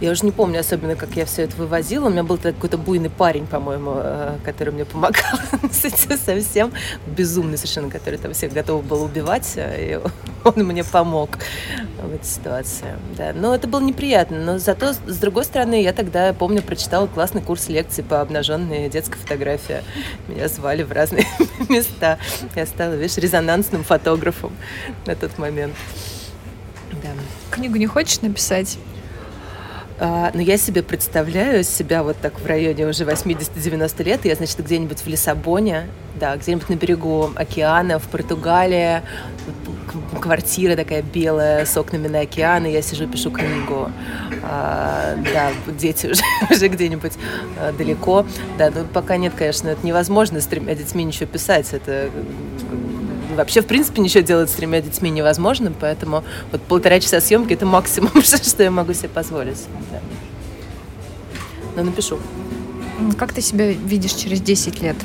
[0.00, 2.06] Я уже не помню особенно, как я все это вывозила.
[2.06, 5.38] У меня был какой-то буйный парень, по-моему, э, который мне помогал
[5.72, 6.72] с этим совсем.
[7.06, 9.54] Безумный совершенно, который там всех готов был убивать.
[9.56, 10.00] Э, и
[10.44, 11.38] он мне помог
[12.00, 12.86] в этой ситуации.
[13.16, 13.32] Да.
[13.34, 14.38] Но это было неприятно.
[14.38, 19.18] Но зато, с другой стороны, я тогда, помню, прочитала классный курс лекций по обнаженной детской
[19.18, 19.82] фотографии.
[20.28, 21.26] Меня звали в разные
[21.68, 22.18] места.
[22.54, 24.52] Я стала, видишь, резонансным фотографом
[25.06, 25.74] на тот момент.
[27.02, 27.10] Да.
[27.50, 28.78] Книгу не хочешь написать?
[30.00, 34.24] А, но я себе представляю себя вот так в районе уже 80-90 лет.
[34.24, 39.02] Я, значит, где-нибудь в Лиссабоне, да, где-нибудь на берегу океана, в Португалии,
[40.20, 43.90] квартира такая белая с окнами на океан, и я сижу, пишу книгу.
[44.42, 47.14] А, да, дети уже, уже где-нибудь
[47.58, 48.24] а, далеко.
[48.56, 51.72] Да, но пока нет, конечно, это невозможно с тремя детьми ничего писать.
[51.72, 52.10] Это
[53.38, 57.66] вообще, в принципе, ничего делать с тремя детьми невозможно, поэтому вот полтора часа съемки это
[57.66, 59.58] максимум, что я могу себе позволить.
[59.90, 60.00] Да.
[61.76, 62.18] Но напишу.
[63.16, 64.96] Как ты себя видишь через 10 лет?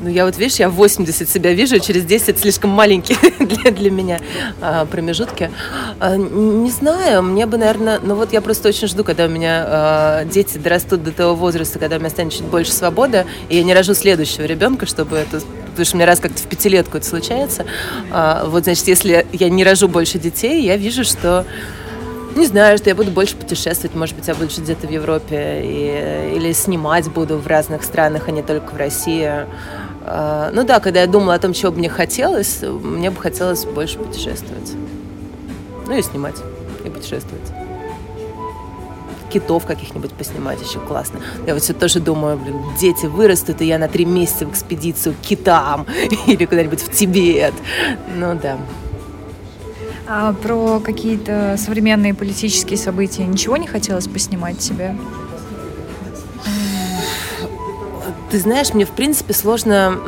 [0.00, 4.20] Ну, я вот, видишь, я 80 себя вижу, через 10 слишком маленькие для, для меня
[4.60, 5.50] а, промежутки.
[5.98, 9.64] А, не знаю, мне бы, наверное, ну вот я просто очень жду, когда у меня
[9.66, 13.62] а, дети дорастут до того возраста, когда у меня станет чуть больше свободы, и я
[13.62, 15.40] не рожу следующего ребенка, чтобы это
[15.76, 17.66] потому что меня раз как-то в пятилетку это случается.
[18.10, 21.44] А, вот, значит, если я не рожу больше детей, я вижу, что
[22.36, 25.62] не знаю, что я буду больше путешествовать, может быть, я буду жить где-то в Европе,
[25.64, 29.46] и, или снимать буду в разных странах, а не только в России.
[30.08, 33.64] А, ну да, когда я думала о том, чего бы мне хотелось, мне бы хотелось
[33.64, 34.72] больше путешествовать.
[35.86, 36.36] Ну и снимать,
[36.84, 37.52] и путешествовать.
[39.32, 41.18] Китов каких-нибудь поснимать еще классно.
[41.44, 45.16] Я вот все тоже думаю, блин, дети вырастут, и я на три месяца в экспедицию
[45.20, 45.86] к китам
[46.28, 47.54] или куда-нибудь в Тибет.
[48.14, 48.58] Ну да.
[50.06, 54.96] А про какие-то современные политические события ничего не хотелось поснимать себе?
[58.30, 59.98] Ты знаешь, мне в принципе сложно,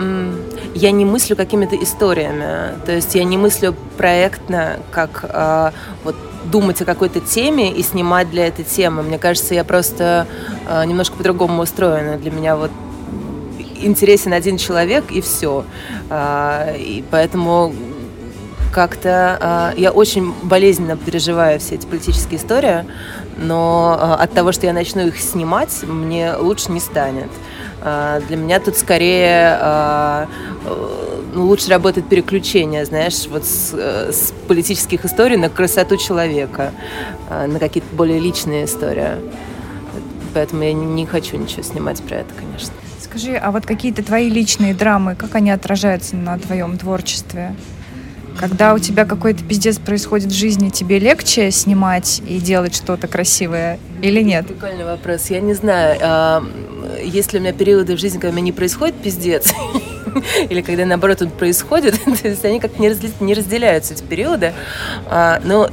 [0.75, 5.71] я не мыслю какими-то историями, то есть я не мыслю проектно, как э,
[6.03, 9.03] вот думать о какой-то теме и снимать для этой темы.
[9.03, 10.27] Мне кажется, я просто
[10.66, 12.16] э, немножко по-другому устроена.
[12.16, 12.71] Для меня вот
[13.81, 15.64] интересен один человек и все.
[16.11, 17.73] Э, и поэтому
[18.73, 22.85] как-то э, я очень болезненно переживаю все эти политические истории,
[23.39, 27.30] но э, от того, что я начну их снимать, мне лучше не станет.
[27.80, 30.26] А, для меня тут скорее а,
[31.32, 36.72] ну, лучше работает переключение, знаешь, вот с, э, с политических историй на красоту человека,
[37.30, 39.11] на какие-то более личные истории.
[40.34, 42.72] Поэтому я не хочу ничего снимать про это, конечно.
[43.01, 47.55] Скажи, а вот какие-то твои личные драмы, как они отражаются на твоем творчестве?
[48.39, 53.80] Когда у тебя какой-то пиздец происходит в жизни, тебе легче снимать и делать что-то красивое
[54.01, 54.47] или нет?
[54.47, 55.28] Прикольный вопрос.
[55.30, 56.45] Я не знаю, а,
[57.03, 59.53] есть ли у меня периоды в жизни, когда у меня не происходит пиздец,
[60.49, 64.53] или когда наоборот он происходит, то есть они как-то не разделяются, эти периоды.
[65.07, 65.68] А, но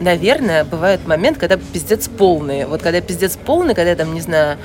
[0.00, 2.66] наверное, бывает момент, когда пиздец полный.
[2.66, 4.58] Вот когда пиздец полный, когда там, не знаю,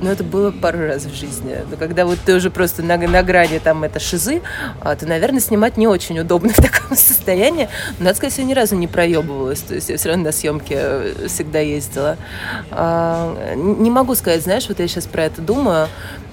[0.00, 1.56] ну, это было пару раз в жизни.
[1.70, 4.42] Но когда вот ты уже просто на, на грани там это шизы,
[4.80, 7.68] а, то, наверное, снимать не очень удобно в таком состоянии.
[7.98, 9.60] Но, надо сказать, я ни разу не проебывалась.
[9.60, 12.16] То есть я все равно на съемки э, всегда ездила.
[12.70, 15.88] А, не могу сказать, знаешь, вот я сейчас про это думаю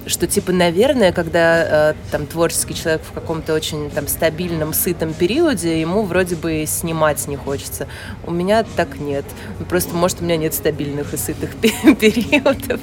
[0.08, 5.80] что типа, наверное, когда э, там творческий человек в каком-то очень там стабильном, сытом периоде,
[5.80, 7.88] ему вроде бы снимать не хочется.
[8.26, 9.26] У меня так нет.
[9.60, 11.56] Ну, просто, может, у меня нет стабильных и сытых
[12.00, 12.80] периодов.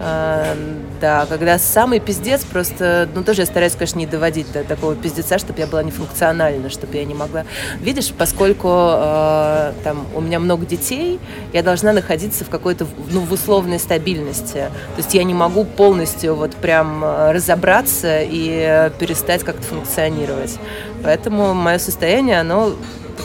[0.00, 0.56] А,
[1.00, 5.38] да, когда самый пиздец, просто, ну, тоже я стараюсь, конечно, не доводить до такого пиздеца,
[5.38, 7.44] чтобы я была нефункциональна, чтобы я не могла.
[7.80, 11.20] Видишь, поскольку э, там у меня много детей,
[11.52, 14.70] я должна находиться в какой-то, ну, в условной стабильности.
[14.94, 20.58] То есть я не могу полностью вот прям э, разобраться и перестать как-то функционировать.
[21.02, 22.74] Поэтому мое состояние, оно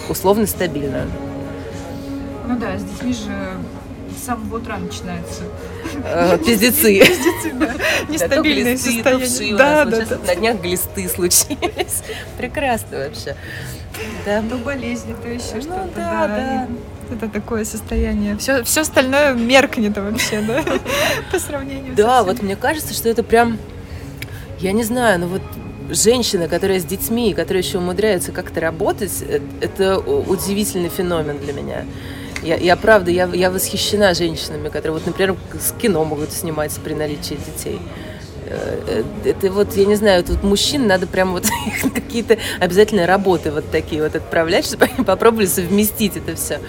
[0.10, 1.06] условно стабильно.
[2.48, 3.58] Ну да, с детьми же
[4.22, 5.44] с самого утра начинается.
[6.04, 7.00] Э, пиздецы.
[7.00, 7.74] Пиздецы, да.
[8.10, 9.58] Нестабильное состояние.
[9.58, 10.18] Да, да, да.
[10.28, 12.04] На днях глисты случились.
[12.38, 13.36] Прекрасно вообще.
[14.26, 14.42] Да.
[14.50, 15.90] То болезни, то еще ну что-то.
[15.96, 16.68] Да, да.
[17.12, 18.38] Это такое состояние.
[18.38, 20.64] Все, все остальное меркнет вообще, да,
[21.32, 23.58] по сравнению Да, вот мне кажется, что это прям,
[24.60, 25.42] я не знаю, ну вот
[25.90, 31.86] женщина, которая с детьми, которая еще умудряется как-то работать, э, это удивительный феномен для меня.
[32.44, 36.94] Я, я правда, я, я восхищена женщинами, которые, вот, например, с кино могут снимать при
[36.94, 37.80] наличии детей.
[38.46, 41.46] Э, э, это вот, я не знаю, тут мужчин надо прям вот
[41.94, 46.60] какие-то обязательно работы вот такие вот отправлять, чтобы они попробовали совместить это все.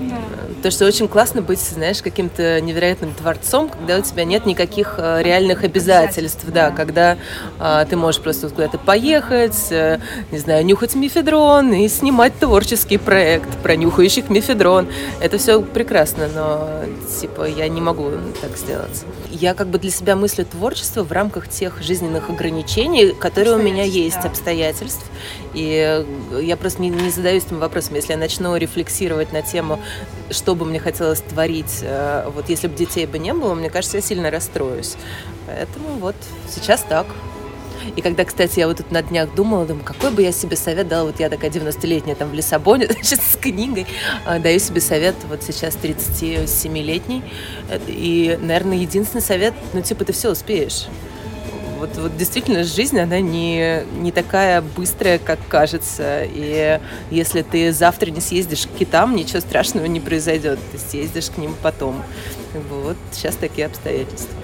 [0.00, 0.16] Да.
[0.62, 5.22] То, что очень классно быть, знаешь, каким-то невероятным творцом, когда у тебя нет никаких э,
[5.22, 7.18] реальных обязательств, да, да, когда
[7.58, 13.48] а, ты можешь просто куда-то поехать, а, не знаю, нюхать мифедрон и снимать творческий проект
[13.62, 14.88] про нюхающих мифедрон.
[15.20, 16.68] Это все прекрасно, но,
[17.20, 19.04] типа, я не могу так сделать.
[19.30, 23.84] Я как бы для себя мыслю творчество в рамках тех жизненных ограничений, которые у меня
[23.84, 24.28] есть, да.
[24.28, 25.04] обстоятельств.
[25.56, 26.04] И
[26.42, 27.94] я просто не, не задаюсь этим вопросом.
[27.94, 29.80] Если я начну рефлексировать на тему,
[30.30, 33.96] что бы мне хотелось творить, э, вот если бы детей бы не было, мне кажется,
[33.96, 34.96] я сильно расстроюсь.
[35.46, 36.14] Поэтому вот
[36.50, 37.06] сейчас так.
[37.94, 40.88] И когда, кстати, я вот тут на днях думала, думаю, какой бы я себе совет
[40.88, 43.86] дала, вот я такая 90-летняя там в Лиссабоне, значит, с книгой,
[44.26, 47.22] а, даю себе совет вот сейчас 37-летний.
[47.86, 50.86] И, наверное, единственный совет, ну, типа, ты все успеешь.
[51.86, 56.22] Вот, вот действительно жизнь, она не, не такая быстрая, как кажется.
[56.24, 56.80] И
[57.10, 60.58] если ты завтра не съездишь к китам, ничего страшного не произойдет.
[60.72, 62.02] Ты съездишь к ним потом.
[62.70, 64.36] Вот сейчас такие обстоятельства.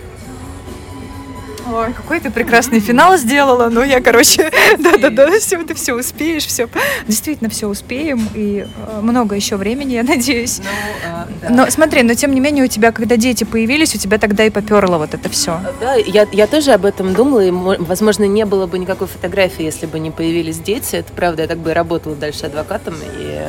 [1.71, 3.69] Ой, какой ты прекрасный финал сделала.
[3.69, 6.69] Ну, я, короче, да-да-да, все, ты все успеешь, все.
[7.07, 10.61] Действительно, все успеем, и э, много еще времени, я надеюсь.
[10.61, 11.53] Ну, э.
[11.53, 14.51] Но смотри, но тем не менее, у тебя, когда дети появились, у тебя тогда и
[14.51, 15.61] поперло вот это все.
[15.81, 19.87] Да, я, я тоже об этом думала, и, возможно, не было бы никакой фотографии, если
[19.87, 20.97] бы не появились дети.
[20.97, 23.43] Это правда, я так бы и работала дальше адвокатом, и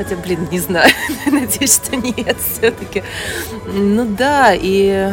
[0.00, 0.90] Хотя, блин, не знаю.
[1.26, 3.02] Надеюсь, что нет все-таки.
[3.66, 5.12] Ну да, и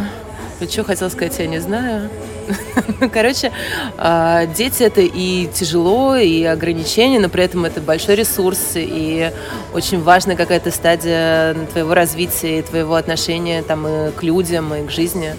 [0.66, 2.10] что хотела сказать, я не знаю.
[3.14, 3.51] Короче,
[3.97, 9.32] а, дети это и тяжело, и ограничения, но при этом это большой ресурс, и
[9.74, 14.91] очень важная какая-то стадия твоего развития и твоего отношения там и к людям, и к
[14.91, 15.36] жизни.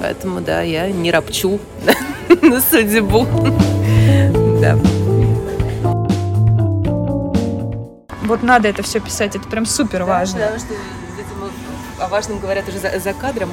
[0.00, 1.58] Поэтому, да, я не ропчу
[2.42, 3.26] на судьбу.
[4.60, 4.76] Да.
[8.24, 10.40] Вот надо это все писать, это прям супер важно.
[10.40, 10.74] Да, что,
[11.16, 11.50] видимо,
[11.98, 13.50] о важном говорят уже за, за кадром.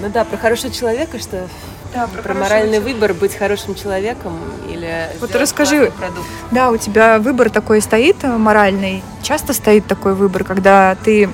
[0.00, 1.46] Ну да, про хорошего человека, что
[1.94, 2.94] да, про, про моральный человека.
[2.94, 4.38] выбор, быть хорошим человеком
[4.68, 6.26] или Вот расскажи, продукт.
[6.50, 11.28] да, у тебя выбор такой стоит э, моральный, часто стоит такой выбор, когда ты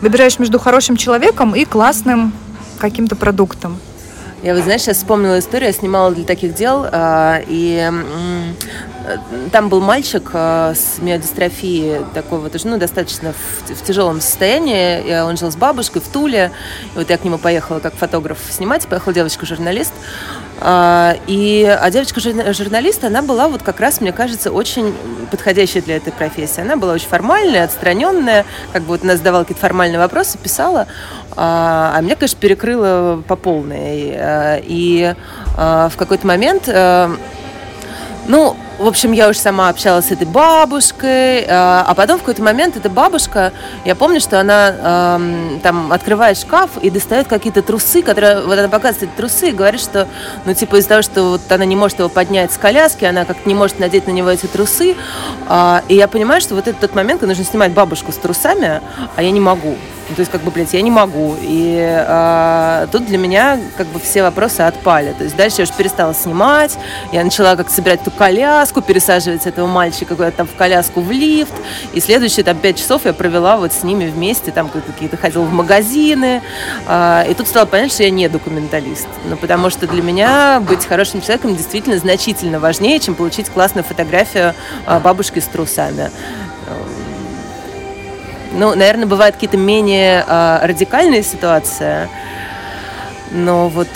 [0.00, 2.32] выбираешь между хорошим человеком и классным
[2.78, 3.78] каким-то продуктом.
[4.42, 7.90] Я вот, знаешь, сейчас вспомнила историю, я снимала для таких дел, а, и
[9.52, 15.36] там был мальчик а, с миодистрофией, такой вот, ну, достаточно в, в тяжелом состоянии, он
[15.36, 16.52] жил с бабушкой в Туле,
[16.94, 19.92] и вот я к нему поехала как фотограф снимать, поехала девочка-журналист,
[20.62, 24.94] а, и, а девочка-журналист, она была вот как раз, мне кажется, очень
[25.30, 26.60] подходящая для этой профессии.
[26.60, 30.86] Она была очень формальная, отстраненная, как бы вот она задавала какие-то формальные вопросы, писала,
[31.36, 34.16] а, а меня, конечно, перекрыло по полной.
[34.62, 35.14] И
[35.56, 36.68] в какой-то момент,
[38.28, 42.42] ну, в общем, я уже сама общалась с этой бабушкой, а, а потом в какой-то
[42.42, 43.52] момент эта бабушка,
[43.84, 45.18] я помню, что она
[45.62, 49.80] там открывает шкаф и достает какие-то трусы, которые, вот она показывает эти трусы и говорит,
[49.80, 50.08] что,
[50.46, 53.46] ну, типа из-за того, что вот она не может его поднять с коляски, она как-то
[53.46, 54.96] не может надеть на него эти трусы,
[55.46, 58.80] а, и я понимаю, что вот это тот момент, когда нужно снимать бабушку с трусами,
[59.14, 59.76] а я не могу.
[60.10, 61.36] Ну, то есть, как бы, блядь, я не могу.
[61.40, 65.12] И э, тут для меня, как бы, все вопросы отпали.
[65.12, 66.76] То есть дальше я уже перестала снимать,
[67.12, 71.52] я начала как собирать эту коляску, пересаживать этого мальчика куда-то там в коляску в лифт.
[71.92, 75.52] И следующие там пять часов я провела вот с ними вместе, там какие-то ходила в
[75.52, 76.42] магазины.
[76.88, 79.06] Э, и тут стало понятно, что я не документалист.
[79.26, 84.54] Ну, потому что для меня быть хорошим человеком действительно значительно важнее, чем получить классную фотографию
[84.88, 86.10] э, бабушки с трусами.
[88.52, 92.08] Ну, наверное, бывают какие-то менее э, радикальные ситуации,
[93.30, 93.88] но вот,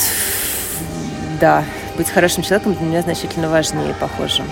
[1.41, 1.65] да,
[1.97, 4.43] быть хорошим человеком для меня значительно важнее, похоже.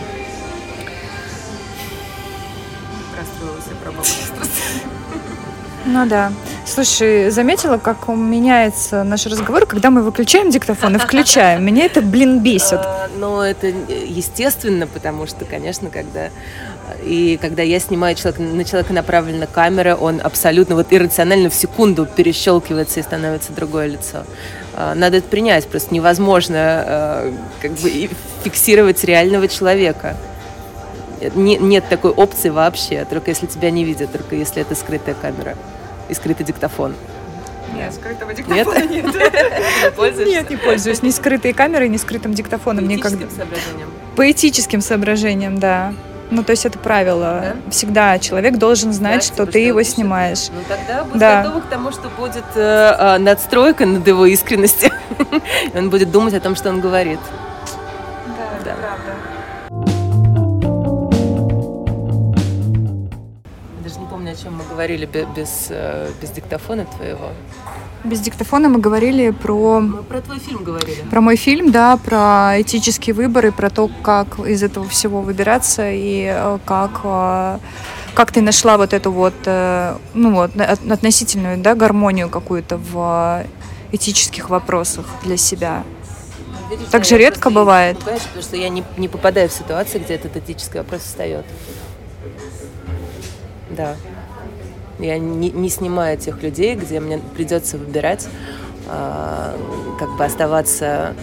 [5.85, 6.33] Ну да.
[6.65, 11.65] Слушай, заметила, как меняется наш разговор, когда мы выключаем диктофон и включаем.
[11.65, 12.81] Меня это, блин, бесит.
[13.17, 16.31] Ну, это естественно, потому что, конечно, когда
[17.05, 22.07] и когда я снимаю человека, на человека направлена камера, он абсолютно вот иррационально в секунду
[22.07, 24.25] перещелкивается и становится другое лицо.
[24.75, 28.11] А, надо это принять, просто невозможно а, как бы
[28.45, 30.17] фиксировать реального человека.
[31.35, 35.57] Не, нет такой опции вообще, только если тебя не видят, только если это скрытая камера
[36.09, 36.95] и скрытый диктофон.
[37.75, 39.05] Нет, скрытого диктофона нет.
[40.27, 41.03] Нет, не пользуюсь.
[41.03, 42.87] Ни скрытой камерой, ни скрытым диктофоном.
[42.87, 43.91] Поэтическим соображением.
[44.17, 45.93] Поэтическим соображением, да.
[46.31, 47.55] Ну, то есть это правило.
[47.65, 47.71] Да?
[47.71, 50.49] Всегда человек должен знать, да, что типа, ты его снимаешь.
[50.49, 51.43] Ну, тогда будь да.
[51.43, 54.91] готова к тому, что будет э, э, надстройка над его искренностью.
[55.75, 57.21] он будет думать о том, что он говорит.
[64.43, 67.31] Чем мы говорили без, э, без диктофона твоего.
[68.05, 69.81] Без диктофона мы говорили про...
[69.81, 71.03] Мы про твой фильм говорили.
[71.11, 76.27] Про мой фильм, да, про этические выборы, про то, как из этого всего выбираться и
[76.35, 77.59] э, как, э,
[78.15, 79.35] как ты нашла вот эту вот,
[80.15, 83.45] ну вот, относительную, да, гармонию какую-то в
[83.93, 85.85] этических вопросах для себя.
[86.69, 87.99] Видишь, так же редко бывает.
[87.99, 91.45] Потому что я не, не попадаю в ситуации, где этот этический вопрос встает.
[93.71, 93.97] Да.
[95.03, 98.29] Я не, не снимаю тех людей, где мне придется выбирать,
[98.89, 99.57] э,
[99.99, 101.15] как бы оставаться,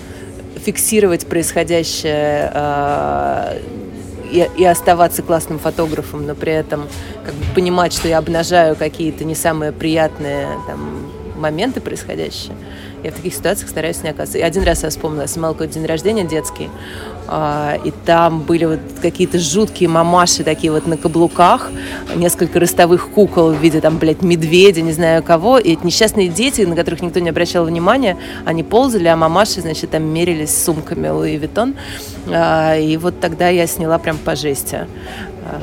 [0.58, 3.62] фиксировать происходящее э,
[4.32, 6.88] и, и оставаться классным фотографом, но при этом
[7.26, 12.56] как бы понимать, что я обнажаю какие-то не самые приятные там, моменты происходящие.
[13.04, 14.40] Я в таких ситуациях стараюсь не оказываться.
[14.40, 16.70] И один раз я вспомнила, я снимала какой-то день рождения детский,
[17.86, 21.70] и там были вот какие-то жуткие мамаши такие вот на каблуках,
[22.16, 26.62] несколько ростовых кукол в виде там, блядь, медведя, не знаю кого, и эти несчастные дети,
[26.62, 31.38] на которых никто не обращал внимания, они ползали, а мамаши, значит, там мерились сумками Louis
[31.38, 31.76] Vuitton.
[32.28, 34.88] А, и вот тогда я сняла прям по жести.
[35.46, 35.62] А,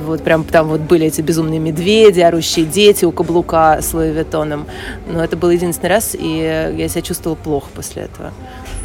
[0.00, 4.66] вот прям там вот были эти безумные медведи, орущие дети у каблука с Луи Виттоном.
[5.06, 8.32] Но это был единственный раз, и я себя чувствовала плохо после этого.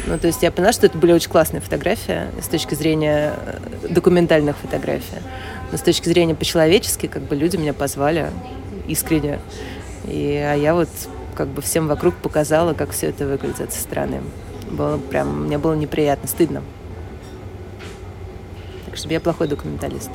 [0.06, 3.88] Ну, то есть я поняла, что это были очень классные фотографии с точки зрения э,
[3.88, 5.18] документальных фотографий.
[5.70, 8.30] Но с точки зрения по-человечески, как бы люди меня позвали
[8.88, 9.38] искренне.
[10.04, 10.88] И, а я вот
[11.36, 14.22] как бы всем вокруг показала, как все это выглядит со стороны.
[14.70, 16.62] Было прям, мне было неприятно, стыдно.
[18.86, 20.10] Так что я плохой документалист.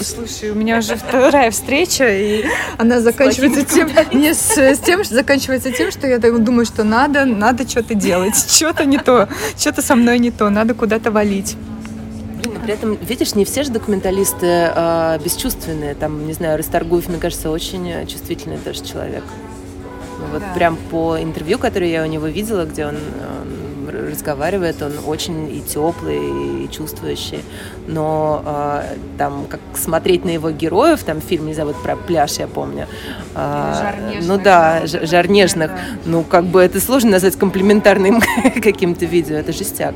[0.00, 2.44] Слушай, у меня уже вторая встреча, и
[2.78, 7.24] она заканчивается тем, не с, с тем, что заканчивается тем, что я думаю, что надо,
[7.24, 11.56] надо что-то делать, что-то не то, что-то со мной не то, надо куда-то валить.
[12.42, 15.94] Блин, при этом, видишь, не все же документалисты а, бесчувственные.
[15.94, 19.24] Там, не знаю, Расторгуев, мне кажется, очень чувствительный даже человек.
[20.18, 20.52] Ну, вот да.
[20.54, 22.96] прям по интервью, которое я у него видела, где он
[23.92, 27.44] разговаривает, он очень и теплый, и чувствующий.
[27.86, 32.46] Но э, там, как смотреть на его героев, там фильм, не вот про пляж, я
[32.46, 32.86] помню.
[33.34, 35.70] Э, ну да, жар нежных.
[35.70, 35.78] Да.
[36.06, 38.20] Ну, как бы это сложно назвать комплиментарным
[38.62, 39.94] каким-то видео, это жестяк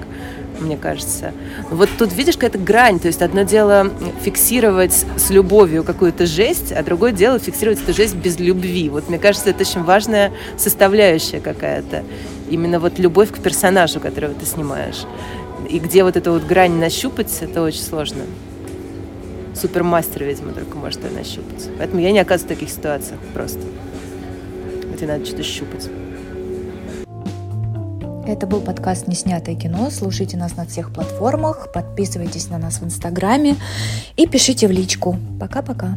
[0.61, 1.33] мне кажется.
[1.71, 3.91] Вот тут видишь какая-то грань, то есть одно дело
[4.23, 8.89] фиксировать с любовью какую-то жесть, а другое дело фиксировать эту жесть без любви.
[8.89, 12.05] Вот мне кажется, это очень важная составляющая какая-то
[12.51, 15.05] именно вот любовь к персонажу, которого ты снимаешь.
[15.69, 18.23] И где вот эту вот грань нащупать, это очень сложно.
[19.55, 21.71] Супермастер, видимо, только может ее нащупать.
[21.79, 23.63] Поэтому я не оказываюсь в таких ситуациях просто.
[24.95, 25.89] Где надо что-то щупать.
[28.27, 29.89] Это был подкаст «Неснятое кино».
[29.89, 33.55] Слушайте нас на всех платформах, подписывайтесь на нас в Инстаграме
[34.17, 35.17] и пишите в личку.
[35.39, 35.97] Пока-пока.